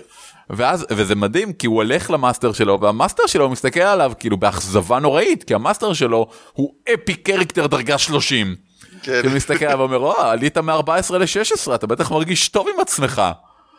ואז, 0.50 0.86
וזה 0.90 1.14
מדהים, 1.14 1.52
כי 1.52 1.66
הוא 1.66 1.76
הולך 1.76 2.10
למאסטר 2.10 2.52
שלו, 2.52 2.80
והמאסטר 2.80 3.26
שלו 3.26 3.48
מסתכל 3.48 3.80
עליו 3.80 4.12
כאילו 4.18 4.36
באכזבה 4.36 4.98
נוראית, 4.98 5.44
כי 5.44 5.54
המאסטר 5.54 5.92
שלו 5.92 6.26
הוא 6.52 6.74
epic 6.94 7.14
character 7.14 7.66
דרגה 7.66 7.98
30. 7.98 8.67
כן. 9.02 9.20
כאילו 9.22 9.36
מסתכל 9.36 9.64
עליו 9.64 9.78
ואומר, 9.78 9.96
או, 9.96 10.20
עלית 10.20 10.58
מ-14 10.58 11.16
ל-16, 11.18 11.74
אתה 11.74 11.86
בטח 11.86 12.12
מרגיש 12.12 12.48
טוב 12.48 12.66
עם 12.74 12.80
עצמך. 12.80 13.22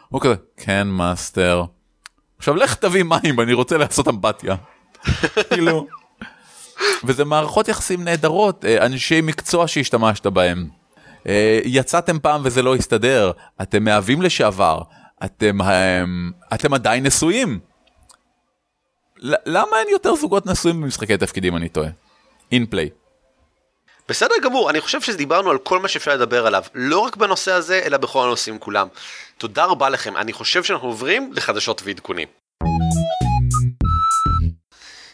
הוא 0.09 0.21
כזה, 0.21 0.35
כן 0.57 0.87
מאסטר. 0.87 1.63
עכשיו 2.37 2.55
לך 2.55 2.75
תביא 2.75 3.03
מים, 3.03 3.39
אני 3.39 3.53
רוצה 3.53 3.77
לעשות 3.77 4.07
אמבטיה. 4.07 4.55
כאילו. 5.53 5.87
וזה 7.03 7.25
מערכות 7.25 7.67
יחסים 7.67 8.03
נהדרות, 8.03 8.65
אה, 8.65 8.85
אנשי 8.85 9.21
מקצוע 9.21 9.67
שהשתמשת 9.67 10.25
בהם. 10.25 10.67
אה, 11.27 11.59
יצאתם 11.65 12.19
פעם 12.19 12.41
וזה 12.43 12.61
לא 12.61 12.75
הסתדר, 12.75 13.31
אתם 13.61 13.83
מאהבים 13.83 14.21
לשעבר, 14.21 14.81
אתם, 15.25 15.61
אה, 15.61 16.03
אתם 16.53 16.73
עדיין 16.73 17.05
נשואים. 17.05 17.59
למה 19.21 19.77
אין 19.79 19.87
יותר 19.91 20.15
זוגות 20.15 20.45
נשואים 20.45 20.81
במשחקי 20.81 21.17
תפקידים 21.17 21.55
אני 21.55 21.69
טועה? 21.69 21.89
אין 22.51 22.65
פליי. 22.65 22.89
בסדר 24.09 24.35
גמור, 24.43 24.69
אני 24.69 24.81
חושב 24.81 25.01
שדיברנו 25.01 25.51
על 25.51 25.57
כל 25.57 25.79
מה 25.79 25.87
שאפשר 25.87 26.13
לדבר 26.13 26.47
עליו, 26.47 26.63
לא 26.73 26.99
רק 26.99 27.15
בנושא 27.15 27.51
הזה, 27.51 27.81
אלא 27.85 27.97
בכל 27.97 28.23
הנושאים 28.23 28.59
כולם. 28.59 28.87
תודה 29.37 29.65
רבה 29.65 29.89
לכם, 29.89 30.17
אני 30.17 30.33
חושב 30.33 30.63
שאנחנו 30.63 30.87
עוברים 30.87 31.31
לחדשות 31.33 31.81
ועדכונים. 31.85 32.27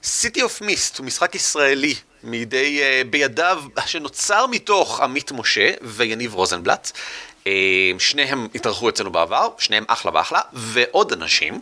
City 0.03 0.37
of 0.37 0.61
Mist 0.61 0.97
הוא 0.97 1.05
משחק 1.05 1.35
ישראלי 1.35 1.95
מידי, 2.23 2.81
uh, 2.81 3.07
בידיו, 3.07 3.63
שנוצר 3.85 4.45
מתוך 4.47 4.99
עמית 4.99 5.31
משה 5.31 5.71
ויניב 5.81 6.33
רוזנבלט. 6.33 6.91
Uh, 7.43 7.47
שניהם 7.99 8.47
התארחו 8.55 8.89
אצלנו 8.89 9.11
בעבר, 9.11 9.49
שניהם 9.57 9.85
אחלה 9.87 10.11
ואחלה, 10.13 10.41
ועוד 10.53 11.11
אנשים. 11.11 11.61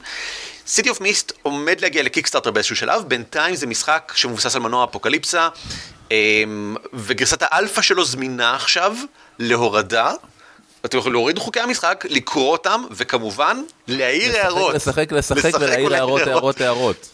City 0.68 0.88
of 0.88 1.00
Mist 1.00 1.34
עומד 1.42 1.82
להגיע 1.82 2.04
לקיקסטארטר 2.04 2.52
באיזשהו 2.52 2.76
שלב, 2.76 3.04
בינתיים 3.08 3.56
זה 3.56 3.68
משחק 3.68 4.14
שמבוסס 4.16 4.56
על 4.56 4.62
מנוע 4.62 4.84
אפוקליפסה, 4.84 5.50
אמ, 6.12 6.76
וגרסת 6.94 7.38
האלפא 7.42 7.82
שלו 7.82 8.06
זמינה 8.06 8.56
עכשיו 8.56 8.96
להורדה. 9.40 10.12
אתם 10.86 10.98
יכולים 10.98 11.14
להוריד 11.14 11.40
חוקי 11.40 11.60
המשחק, 11.60 12.06
לקרוא 12.10 12.52
אותם, 12.52 12.84
וכמובן, 12.92 13.62
להעיר 13.88 14.38
הערות. 14.38 14.76
לשחק, 14.76 15.12
לשחק, 15.12 15.52
ולהעיר 15.60 15.86
ולהעיר 15.86 15.94
הערות, 15.94 16.22
הערות, 16.22 16.62
הערות. 16.62 17.10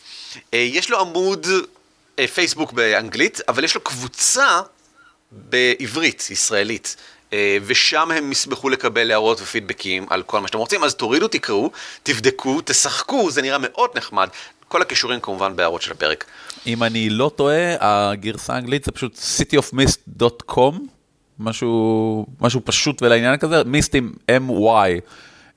אה, 0.54 0.60
יש 0.60 0.90
לו 0.90 1.00
עמוד 1.00 1.48
אה, 2.20 2.28
פייסבוק 2.28 2.72
באנגלית, 2.72 3.42
אבל 3.48 3.64
יש 3.64 3.76
לו 3.76 3.82
קבוצה 3.82 4.62
בעברית, 5.32 6.28
ישראלית. 6.32 6.96
אה, 7.34 7.58
ושם 7.66 8.12
הם 8.12 8.32
ישמחו 8.32 8.70
לקבל 8.70 9.12
הערות 9.12 9.42
ופידבקים 9.42 10.06
על 10.10 10.24
כל 10.24 10.40
מה 10.40 10.48
שאתם 10.48 10.58
רוצים, 10.58 10.84
אז 10.84 10.96
תורידו, 10.96 11.28
תקראו, 11.28 11.72
תבדקו, 12.04 12.62
תשחקו, 12.66 13.32
זה 13.32 13.42
נראה 13.42 13.58
מאוד 13.58 13.90
נחמד. 13.96 14.28
כל 14.68 14.82
הכישורים 14.82 15.20
כמובן 15.20 15.56
בהערות 15.56 15.82
של 15.82 15.92
הפרק. 15.92 16.26
אם 16.68 16.84
אני 16.84 17.10
לא 17.10 17.32
טועה, 17.36 17.76
הגרסה 17.80 18.54
האנגלית 18.54 18.84
זה 18.84 18.92
פשוט 18.92 19.18
cityofmist.com, 19.18 20.76
משהו, 21.40 22.26
משהו 22.42 22.62
פשוט 22.64 23.02
ולעניין 23.02 23.38
כזה, 23.38 23.64
מיסט 23.64 23.96
עם 23.96 24.14
M-Y, 24.32 25.02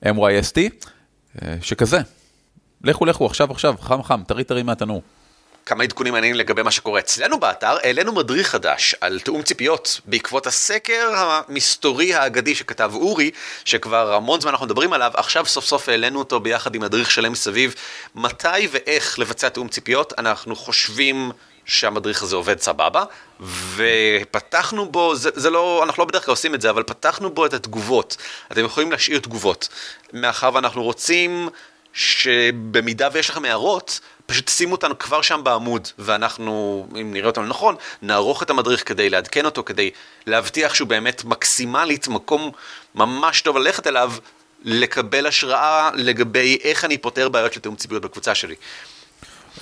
M-Y-S-T, 0.05 0.87
אה, 1.41 1.55
שכזה. 1.61 1.97
לכו 2.83 3.05
לכו 3.05 3.25
עכשיו 3.25 3.51
עכשיו, 3.51 3.75
חם 3.81 4.03
חם, 4.03 4.21
טרי 4.27 4.43
טרי 4.43 4.63
מהתנור. 4.63 5.01
כמה 5.65 5.83
עדכונים 5.83 6.13
מעניינים 6.13 6.39
לגבי 6.39 6.61
מה 6.61 6.71
שקורה 6.71 6.99
אצלנו 6.99 7.39
באתר, 7.39 7.77
העלינו 7.83 8.11
מדריך 8.11 8.47
חדש 8.47 8.95
על 9.01 9.19
תיאום 9.19 9.41
ציפיות 9.41 9.99
בעקבות 10.05 10.47
הסקר 10.47 11.11
המסתורי 11.15 12.13
האגדי 12.13 12.55
שכתב 12.55 12.91
אורי, 12.95 13.31
שכבר 13.65 14.13
המון 14.13 14.41
זמן 14.41 14.51
אנחנו 14.51 14.65
מדברים 14.65 14.93
עליו, 14.93 15.11
עכשיו 15.15 15.45
סוף 15.45 15.65
סוף 15.65 15.89
העלינו 15.89 16.19
אותו 16.19 16.39
ביחד 16.39 16.75
עם 16.75 16.81
מדריך 16.81 17.11
שלם 17.11 17.31
מסביב, 17.31 17.75
מתי 18.15 18.67
ואיך 18.71 19.19
לבצע 19.19 19.49
תיאום 19.49 19.67
ציפיות, 19.67 20.13
אנחנו 20.17 20.55
חושבים 20.55 21.31
שהמדריך 21.65 22.23
הזה 22.23 22.35
עובד 22.35 22.59
סבבה, 22.59 23.03
ופתחנו 23.75 24.91
בו, 24.91 25.15
זה, 25.15 25.29
זה 25.33 25.49
לא, 25.49 25.83
אנחנו 25.83 26.01
לא 26.01 26.07
בדרך 26.07 26.25
כלל 26.25 26.31
עושים 26.31 26.55
את 26.55 26.61
זה, 26.61 26.69
אבל 26.69 26.83
פתחנו 26.83 27.29
בו 27.29 27.45
את 27.45 27.53
התגובות. 27.53 28.17
אתם 28.51 28.65
יכולים 28.65 28.91
להשאיר 28.91 29.19
תגובות, 29.19 29.67
מאחר 30.13 30.49
ואנחנו 30.53 30.83
רוצים 30.83 31.49
שבמידה 31.93 33.09
ויש 33.13 33.29
לכם 33.29 33.45
הערות, 33.45 33.99
פשוט 34.33 34.47
שימו 34.47 34.71
אותנו 34.71 34.99
כבר 34.99 35.21
שם 35.21 35.41
בעמוד, 35.43 35.87
ואנחנו, 35.99 36.85
אם 37.01 37.13
נראה 37.13 37.27
אותנו 37.27 37.45
נכון, 37.45 37.75
נערוך 38.01 38.43
את 38.43 38.49
המדריך 38.49 38.87
כדי 38.87 39.09
לעדכן 39.09 39.45
אותו, 39.45 39.63
כדי 39.63 39.89
להבטיח 40.27 40.73
שהוא 40.73 40.87
באמת 40.87 41.23
מקסימלית 41.25 42.07
מקום 42.07 42.51
ממש 42.95 43.41
טוב 43.41 43.57
ללכת 43.57 43.87
אליו, 43.87 44.13
לקבל 44.63 45.25
השראה 45.25 45.89
לגבי 45.93 46.57
איך 46.63 46.85
אני 46.85 46.97
פותר 46.97 47.29
בעיות 47.29 47.53
של 47.53 47.59
תיאום 47.59 47.75
ציפיות 47.75 48.01
בקבוצה 48.01 48.35
שלי. 48.35 48.55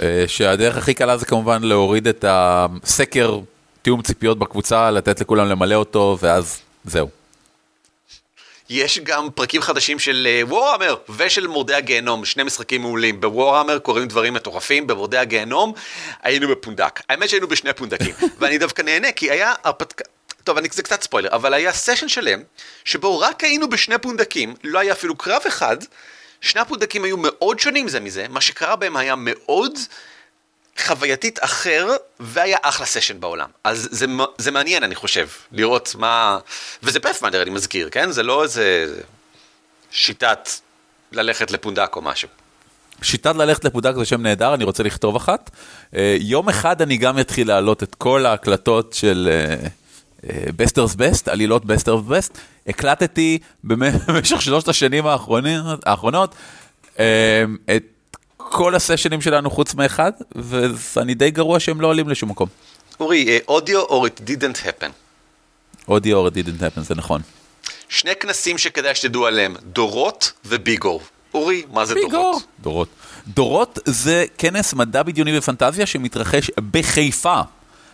אה, 0.01 0.23
שהדרך 0.27 0.77
הכי 0.77 0.93
קלה 0.93 1.17
זה 1.17 1.25
כמובן 1.25 1.63
להוריד 1.63 2.07
את 2.07 2.25
הסקר 2.27 3.39
תיאום 3.81 4.01
ציפיות 4.01 4.39
בקבוצה, 4.39 4.91
לתת 4.91 5.21
לכולם 5.21 5.47
למלא 5.47 5.75
אותו, 5.75 6.17
ואז 6.21 6.59
זהו. 6.85 7.20
יש 8.71 8.99
גם 8.99 9.29
פרקים 9.35 9.61
חדשים 9.61 9.99
של 9.99 10.27
וורהמר 10.41 10.95
ושל 11.17 11.47
מורדי 11.47 11.73
הגיהנום, 11.73 12.25
שני 12.25 12.43
משחקים 12.43 12.81
מעולים. 12.81 13.21
בוורהמר 13.21 13.79
קורים 13.79 14.07
דברים 14.07 14.33
מטורפים, 14.33 14.87
במורדי 14.87 15.17
הגיהנום 15.17 15.73
היינו 16.21 16.47
בפונדק. 16.47 16.99
האמת 17.09 17.29
שהיינו 17.29 17.47
בשני 17.47 17.73
פונדקים, 17.73 18.15
ואני 18.39 18.57
דווקא 18.57 18.81
נהנה 18.81 19.11
כי 19.11 19.31
היה 19.31 19.53
הרפתקה... 19.63 20.03
טוב, 20.43 20.57
אני, 20.57 20.67
זה 20.71 20.83
קצת 20.83 21.03
ספוילר, 21.03 21.29
אבל 21.31 21.53
היה 21.53 21.73
סשן 21.73 22.07
שלם, 22.07 22.39
שבו 22.85 23.19
רק 23.19 23.43
היינו 23.43 23.69
בשני 23.69 23.97
פונדקים, 23.97 24.55
לא 24.63 24.79
היה 24.79 24.93
אפילו 24.93 25.15
קרב 25.15 25.41
אחד, 25.47 25.77
שני 26.41 26.61
הפונדקים 26.61 27.03
היו 27.03 27.17
מאוד 27.17 27.59
שונים 27.59 27.87
זה 27.87 27.99
מזה, 27.99 28.25
מה 28.29 28.41
שקרה 28.41 28.75
בהם 28.75 28.97
היה 28.97 29.15
מאוד 29.17 29.73
חווייתית 30.79 31.39
אחר, 31.41 31.87
והיה 32.19 32.57
אחלה 32.61 32.85
סשן 32.85 33.19
בעולם. 33.19 33.49
אז 33.63 33.87
זה, 33.91 34.05
זה 34.37 34.51
מעניין, 34.51 34.83
אני 34.83 34.95
חושב, 34.95 35.27
לראות 35.51 35.95
מה... 35.99 36.39
וזה 36.83 36.99
Pathfinder, 36.99 37.41
אני 37.41 37.49
מזכיר, 37.49 37.89
כן? 37.89 38.11
זה 38.11 38.23
לא 38.23 38.43
איזה 38.43 38.95
שיטת 39.91 40.49
ללכת 41.11 41.51
לפונדק 41.51 41.95
או 41.95 42.01
משהו. 42.01 42.29
שיטת 43.01 43.35
ללכת 43.35 43.65
לפונדק 43.65 43.95
זה 43.95 44.05
שם 44.05 44.21
נהדר, 44.21 44.53
אני 44.53 44.63
רוצה 44.63 44.83
לכתוב 44.83 45.15
אחת. 45.15 45.49
אה, 45.95 46.17
יום 46.19 46.49
אחד 46.49 46.81
אני 46.81 46.97
גם 46.97 47.19
אתחיל 47.19 47.47
להעלות 47.47 47.83
את 47.83 47.95
כל 47.95 48.25
ההקלטות 48.25 48.93
של 48.93 49.29
בסטרס 50.55 50.95
בסט, 50.95 51.27
עלילות 51.27 51.65
בסטרס 51.65 52.01
בסט. 52.01 52.37
הקלטתי 52.67 53.39
במשך 53.63 54.41
שלושת 54.41 54.67
השנים 54.67 55.05
האחרונות 55.85 56.35
אה, 56.99 57.43
את 57.75 57.83
כל 58.49 58.75
הסשנים 58.75 59.21
שלנו 59.21 59.49
חוץ 59.49 59.73
מאחד, 59.73 60.11
ואני 60.95 61.13
די 61.13 61.31
גרוע 61.31 61.59
שהם 61.59 61.81
לא 61.81 61.87
עולים 61.87 62.09
לשום 62.09 62.29
מקום. 62.29 62.49
אורי, 62.99 63.39
אודיו 63.47 63.85
or 63.85 64.07
it 64.07 64.21
didn't 64.29 64.65
happen. 64.65 64.91
אודיו 65.87 66.27
or 66.27 66.31
it 66.31 66.33
didn't 66.33 66.61
happen, 66.61 66.81
זה 66.81 66.95
נכון. 66.95 67.21
שני 67.89 68.15
כנסים 68.19 68.57
שכדאי 68.57 68.95
שתדעו 68.95 69.25
עליהם, 69.25 69.55
דורות 69.63 70.31
וביגור. 70.45 71.01
אורי, 71.33 71.63
מה 71.73 71.85
זה 71.85 71.93
ביגור. 71.93 72.09
דורות? 72.09 72.43
דורות. 72.59 72.87
דורות 73.27 73.79
זה 73.85 74.25
כנס 74.37 74.73
מדע 74.73 75.03
בדיוני 75.03 75.37
ופנטזיה 75.37 75.85
שמתרחש 75.85 76.51
בחיפה. 76.71 77.41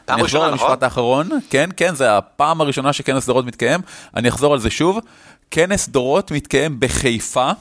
פעם 0.05 0.19
אני 0.19 0.25
אחזור 0.25 0.43
על 0.43 0.51
המשפט 0.51 0.65
נכון? 0.65 0.83
האחרון, 0.83 1.29
כן, 1.49 1.69
כן, 1.77 1.95
זה 1.95 2.17
הפעם 2.17 2.61
הראשונה 2.61 2.93
שכנס 2.93 3.25
דורות 3.25 3.45
מתקיים, 3.45 3.81
אני 4.15 4.29
אחזור 4.29 4.53
על 4.53 4.59
זה 4.59 4.69
שוב. 4.69 4.99
כנס 5.51 5.89
דורות 5.89 6.31
מתקיים 6.31 6.79
בחיפה. 6.79 7.51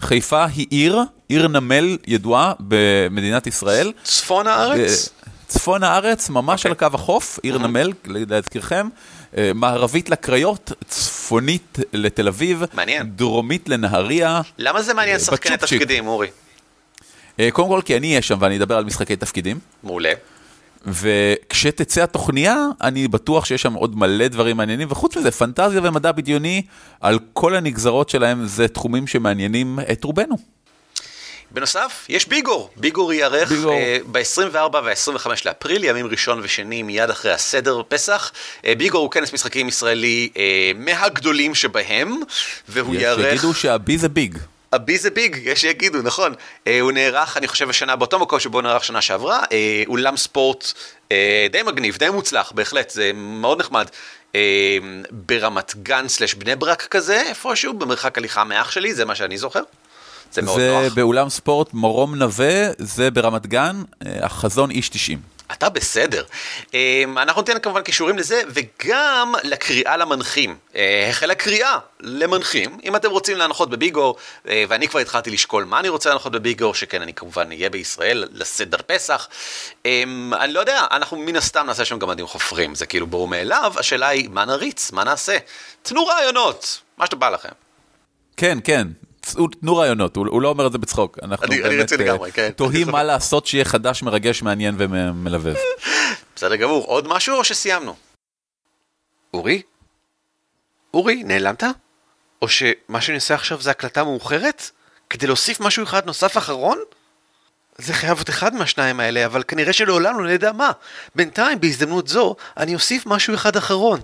חיפה 0.00 0.44
היא 0.44 0.66
עיר, 0.70 1.00
עיר 1.28 1.48
נמל 1.48 1.98
ידועה 2.06 2.52
במדינת 2.60 3.46
ישראל. 3.46 3.92
צפון 4.02 4.46
הארץ? 4.46 5.08
צפון 5.46 5.82
הארץ, 5.82 6.28
ממש 6.28 6.66
אוקיי. 6.66 6.86
על 6.86 6.90
קו 6.90 6.96
החוף, 6.96 7.38
עיר 7.42 7.58
נמל, 7.58 7.92
להזכירכם, 8.04 8.88
אה, 9.36 9.50
מערבית 9.54 10.10
לקריות, 10.10 10.72
צפונית 10.88 11.78
לתל 11.92 12.28
אביב, 12.28 12.62
מעניין. 12.72 13.10
דרומית 13.16 13.68
לנהריה. 13.68 14.40
למה 14.58 14.82
זה 14.82 14.94
מעניין 14.94 15.16
אה, 15.16 15.20
שחקני. 15.20 15.56
תפקידים, 15.56 16.06
אורי? 16.06 16.28
אה, 17.40 17.50
קודם 17.50 17.68
כל 17.68 17.80
כי 17.84 17.96
אני 17.96 18.08
אהיה 18.08 18.22
שם 18.22 18.38
ואני 18.40 18.56
אדבר 18.56 18.76
על 18.76 18.84
משחקי 18.84 19.16
תפקידים, 19.16 19.58
מעולה. 19.82 20.12
וכשתצא 20.86 22.02
התוכניה, 22.02 22.56
אני 22.82 23.08
בטוח 23.08 23.44
שיש 23.44 23.62
שם 23.62 23.72
עוד 23.72 23.96
מלא 23.96 24.28
דברים 24.28 24.56
מעניינים, 24.56 24.88
וחוץ 24.90 25.16
מזה, 25.16 25.30
פנטזיה 25.30 25.80
ומדע 25.84 26.12
בדיוני, 26.12 26.62
על 27.00 27.18
כל 27.32 27.54
הנגזרות 27.54 28.08
שלהם, 28.08 28.46
זה 28.46 28.68
תחומים 28.68 29.06
שמעניינים 29.06 29.78
את 29.92 30.04
רובנו. 30.04 30.36
בנוסף, 31.50 32.06
יש 32.08 32.28
ביגור. 32.28 32.70
ביגור 32.76 33.12
ייערך 33.12 33.48
ביגור. 33.48 33.80
ב-24 34.12 34.56
וה-25 34.72 35.30
לאפריל, 35.44 35.84
ימים 35.84 36.06
ראשון 36.06 36.40
ושני 36.42 36.82
מיד 36.82 37.10
אחרי 37.10 37.32
הסדר 37.32 37.82
פסח. 37.88 38.32
אה, 38.64 38.74
ביגור 38.74 39.02
הוא 39.02 39.10
כנס 39.10 39.32
משחקים 39.32 39.68
ישראלי 39.68 40.28
אה, 40.36 40.70
מהגדולים 40.74 41.54
שבהם, 41.54 42.20
והוא 42.68 42.94
יש 42.94 43.00
ייערך... 43.02 43.30
שיגידו 43.30 43.54
שהבי 43.54 43.98
זה 43.98 44.08
ביג. 44.08 44.38
הבי 44.72 44.98
זה 44.98 45.10
ביג, 45.10 45.38
יש 45.42 45.60
שיגידו, 45.60 46.02
נכון. 46.02 46.34
אה, 46.66 46.80
הוא 46.80 46.92
נערך, 46.92 47.36
אני 47.36 47.48
חושב, 47.48 47.70
השנה 47.70 47.96
באותו 47.96 48.18
מקום 48.18 48.40
שבו 48.40 48.60
נערך 48.60 48.84
שנה 48.84 49.02
שעברה. 49.02 49.42
אה, 49.52 49.82
אולם 49.86 50.16
ספורט 50.16 50.72
אה, 51.12 51.46
די 51.52 51.62
מגניב, 51.62 51.96
די 51.96 52.10
מוצלח, 52.10 52.52
בהחלט, 52.54 52.90
זה 52.90 53.10
מאוד 53.14 53.60
נחמד. 53.60 53.86
אה, 54.34 54.40
ברמת 55.10 55.74
גן 55.82 56.08
סלש 56.08 56.34
בני 56.34 56.56
ברק 56.56 56.82
כזה, 56.82 57.22
איפשהו, 57.22 57.74
במרחק 57.74 58.18
הליכה 58.18 58.44
מאח 58.44 58.70
שלי, 58.70 58.94
זה 58.94 59.04
מה 59.04 59.14
שאני 59.14 59.38
זוכר. 59.38 59.62
זה 60.32 60.42
מאוד 60.42 60.60
זה 60.60 60.70
נוח. 60.70 60.94
באולם 60.94 61.28
ספורט 61.28 61.74
מרום 61.74 62.14
נווה, 62.14 62.68
זה 62.78 63.10
ברמת 63.10 63.46
גן, 63.46 63.82
החזון 64.22 64.70
איש 64.70 64.88
90. 64.88 65.35
אתה 65.52 65.68
בסדר. 65.68 66.24
אה, 66.74 67.04
אנחנו 67.16 67.42
ניתן 67.42 67.58
כמובן 67.58 67.82
קישורים 67.82 68.18
לזה, 68.18 68.42
וגם 68.48 69.34
לקריאה 69.44 69.96
למנחים. 69.96 70.56
אה, 70.76 71.06
החלה 71.10 71.34
קריאה 71.34 71.78
למנחים, 72.00 72.78
אם 72.84 72.96
אתם 72.96 73.10
רוצים 73.10 73.36
להנחות 73.36 73.70
בביגו, 73.70 74.16
אה, 74.48 74.64
ואני 74.68 74.88
כבר 74.88 75.00
התחלתי 75.00 75.30
לשקול 75.30 75.64
מה 75.64 75.80
אני 75.80 75.88
רוצה 75.88 76.08
להנחות 76.08 76.32
בביגו, 76.32 76.74
שכן, 76.74 77.02
אני 77.02 77.14
כמובן 77.14 77.48
אהיה 77.50 77.70
בישראל 77.70 78.24
לסדר 78.32 78.78
פסח. 78.86 79.28
אה, 79.86 80.02
אני 80.32 80.52
לא 80.52 80.60
יודע, 80.60 80.86
אנחנו 80.90 81.16
מן 81.16 81.36
הסתם 81.36 81.66
נעשה 81.66 81.84
שם 81.84 81.98
גמדים 81.98 82.26
חופרים, 82.26 82.74
זה 82.74 82.86
כאילו 82.86 83.06
ברור 83.06 83.28
מאליו, 83.28 83.72
השאלה 83.76 84.08
היא, 84.08 84.28
מה 84.28 84.44
נריץ? 84.44 84.92
מה 84.92 85.04
נעשה? 85.04 85.36
תנו 85.82 86.06
רעיונות, 86.06 86.80
מה 86.98 87.06
שבא 87.06 87.28
לכם. 87.28 87.48
כן, 88.36 88.58
כן, 88.64 88.88
תנו 89.60 89.76
רעיונות, 89.76 90.16
הוא, 90.16 90.26
הוא 90.30 90.42
לא 90.42 90.48
אומר 90.48 90.66
את 90.66 90.72
זה 90.72 90.78
בצחוק. 90.78 91.18
אנחנו 91.22 91.46
אני- 91.46 91.54
אני 91.54 91.62
באמת 91.62 91.80
רציני 91.82 92.08
אה, 92.08 92.12
לגמרי, 92.14 92.32
כן. 92.32 92.50
תוהים 92.56 92.90
מה 92.90 93.02
לעשות 93.02 93.46
שיהיה 93.46 93.64
חדש, 93.64 94.02
מרגש, 94.02 94.42
מעניין 94.42 94.74
ומלבב. 94.78 95.54
בסדר 96.36 96.56
גמור, 96.56 96.84
עוד 96.86 97.08
משהו 97.08 97.36
או 97.36 97.44
שסיימנו? 97.44 97.96
אורי? 99.34 99.62
אורי, 100.94 101.22
נעלמת? 101.22 101.62
או 102.42 102.48
שמה 102.48 103.00
שאני 103.00 103.16
עושה 103.16 103.34
עכשיו 103.34 103.60
זה 103.62 103.70
הקלטה 103.70 104.04
מאוחרת? 104.04 104.70
כדי 105.10 105.26
להוסיף 105.26 105.60
משהו 105.60 105.84
אחד 105.84 106.06
נוסף 106.06 106.38
אחרון? 106.38 106.78
זה 107.78 107.92
חייב 107.94 108.16
להיות 108.16 108.30
אחד 108.30 108.54
מהשניים 108.54 109.00
האלה, 109.00 109.26
אבל 109.26 109.42
כנראה 109.42 109.72
שלעולם 109.72 110.20
לא 110.20 110.30
נדע 110.30 110.52
מה. 110.52 110.70
בינתיים, 111.14 111.60
בהזדמנות 111.60 112.08
זו, 112.08 112.36
אני 112.56 112.74
אוסיף 112.74 113.06
משהו 113.06 113.34
אחד 113.34 113.56
אחרון. 113.56 114.00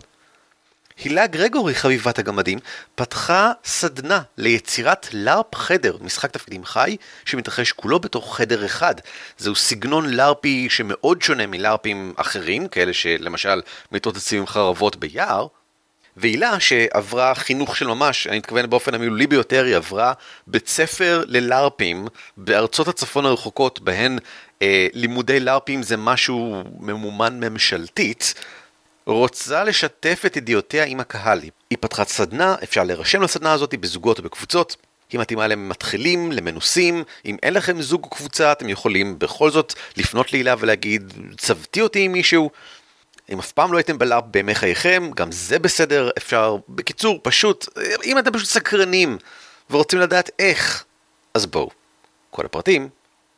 הילה 0.99 1.27
גרגורי, 1.27 1.75
חביבת 1.75 2.19
הגמדים, 2.19 2.59
פתחה 2.95 3.53
סדנה 3.65 4.23
ליצירת 4.39 5.09
לארפ 5.13 5.55
חדר, 5.55 5.97
משחק 6.01 6.31
תפקידים 6.31 6.65
חי, 6.65 6.97
שמתרחש 7.25 7.73
כולו 7.73 8.01
בתוך 8.01 8.37
חדר 8.37 8.67
אחד. 8.67 8.95
זהו 9.39 9.55
סגנון 9.55 10.11
לארפי 10.11 10.67
שמאוד 10.71 11.23
שונה 11.23 11.47
מלארפים 11.47 12.15
אחרים, 12.17 12.69
כאלה 12.69 12.93
שלמשל 12.93 13.61
מתרוצצים 13.93 14.39
עם 14.39 14.47
חרבות 14.47 14.97
ביער. 14.97 15.47
והילה 16.17 16.61
שעברה 16.61 17.35
חינוך 17.35 17.77
של 17.77 17.87
ממש, 17.87 18.27
אני 18.27 18.39
מתכוון 18.39 18.71
באופן 18.71 18.95
המילולי 18.95 19.27
ביותר, 19.27 19.65
היא 19.65 19.77
עברה 19.77 20.13
בית 20.47 20.69
ספר 20.69 21.25
ללארפים 21.27 22.07
בארצות 22.37 22.89
הצפון 22.89 23.27
הרחוקות, 23.27 23.81
בהן 23.81 24.19
אה, 24.63 24.87
לימודי 24.93 25.41
לארפים 25.41 25.83
זה 25.83 25.97
משהו 25.97 26.63
ממומן 26.81 27.41
ממשלתית, 27.41 28.35
רוצה 29.07 29.65
לשתף 29.65 30.23
את 30.27 30.37
ידיעותיה 30.37 30.85
עם 30.85 31.01
הקהל. 31.01 31.41
היא 31.71 31.79
פתחה 31.81 32.05
סדנה, 32.05 32.57
אפשר 32.63 32.85
להירשם 32.85 33.23
לסדנה 33.23 33.53
הזאת 33.53 33.75
בזוגות 33.75 34.19
או 34.19 34.25
בקבוצות. 34.25 34.77
היא 35.13 35.21
מתאימה 35.21 35.49
למתחילים, 35.49 36.33
למנוסים, 36.33 37.05
אם 37.25 37.37
אין 37.43 37.55
לכם 37.55 37.83
זוג 37.83 38.05
או 38.05 38.11
קבוצה, 38.11 38.53
אתם 38.53 38.69
יכולים 38.69 39.19
בכל 39.19 39.51
זאת 39.51 39.75
לפנות 39.97 40.33
להילה 40.33 40.55
ולהגיד, 40.59 41.13
צוותי 41.39 41.81
אותי 41.81 42.01
עם 42.05 42.13
מישהו. 42.13 42.51
אם 43.31 43.39
אף 43.39 43.53
פעם 43.53 43.73
לא 43.73 43.79
הייתם 43.79 43.99
בלארפ 43.99 44.25
בימי 44.27 44.55
חייכם, 44.55 45.11
גם 45.17 45.33
זה 45.33 45.59
בסדר, 45.59 46.11
אפשר, 46.17 46.57
בקיצור, 46.69 47.21
פשוט, 47.23 47.79
אם 48.05 48.19
אתם 48.19 48.33
פשוט 48.33 48.49
סקרנים 48.49 49.19
ורוצים 49.71 49.99
לדעת 49.99 50.31
איך, 50.39 50.85
אז 51.35 51.47
בואו. 51.47 51.71
כל 52.31 52.47
הפרטים 52.47 52.89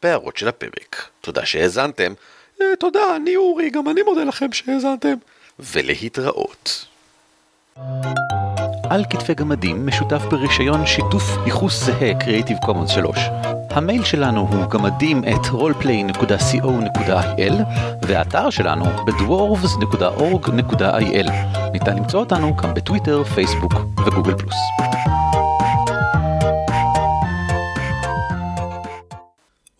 בהערות 0.02 0.36
של 0.36 0.48
הפרק. 0.48 1.08
תודה 1.20 1.46
שהאזנתם. 1.46 2.12
אה, 2.60 2.66
תודה, 2.80 3.16
אני 3.16 3.36
אורי, 3.36 3.70
גם 3.70 3.88
אני 3.88 4.02
מודה 4.02 4.24
לכם 4.24 4.52
שהאזנתם. 4.52 5.14
ולהתראות. 5.58 6.86
על 8.90 9.04
כתפי 9.10 9.34
גמדים 9.34 9.86
משותף 9.86 10.22
ברישיון 10.30 10.86
שיתוף 10.86 11.22
ייחוס 11.46 11.84
זהה 11.84 12.12
Creative 12.20 12.66
Commons 12.66 12.88
3. 12.88 13.18
המייל 13.70 14.04
שלנו 14.04 14.40
הוא 14.40 14.70
גמדים 14.70 15.24
את 15.24 15.44
roleplay.co.il 15.44 17.52
והאתר 18.02 18.50
שלנו 18.50 18.84
בדוורבס.org.il. 19.06 21.30
ניתן 21.72 21.96
למצוא 21.96 22.20
אותנו 22.20 22.56
גם 22.56 22.74
בטוויטר, 22.74 23.24
פייסבוק 23.24 23.72
וגוגל 24.06 24.38
פלוס. 24.38 24.56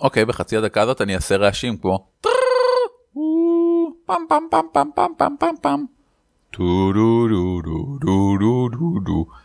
אוקיי, 0.01 0.25
בחצי 0.25 0.57
הדקה 0.57 0.83
הזאת 0.83 1.01
אני 1.01 1.15
אעשה 1.15 1.37
רעשים 1.37 1.77
כמו... 1.77 2.07
bum 4.07 4.27
bum 4.29 4.49
bum 4.51 4.69
bum 4.75 4.93
bum 4.97 5.15
bum 5.19 5.37
bum 5.37 5.57
bum. 5.63 5.89
Do 6.53 6.93
do 6.93 7.29
do 7.29 7.63
do 7.63 7.99
do 7.99 8.39
do 8.39 8.69
do 8.69 9.01
do. 9.01 9.44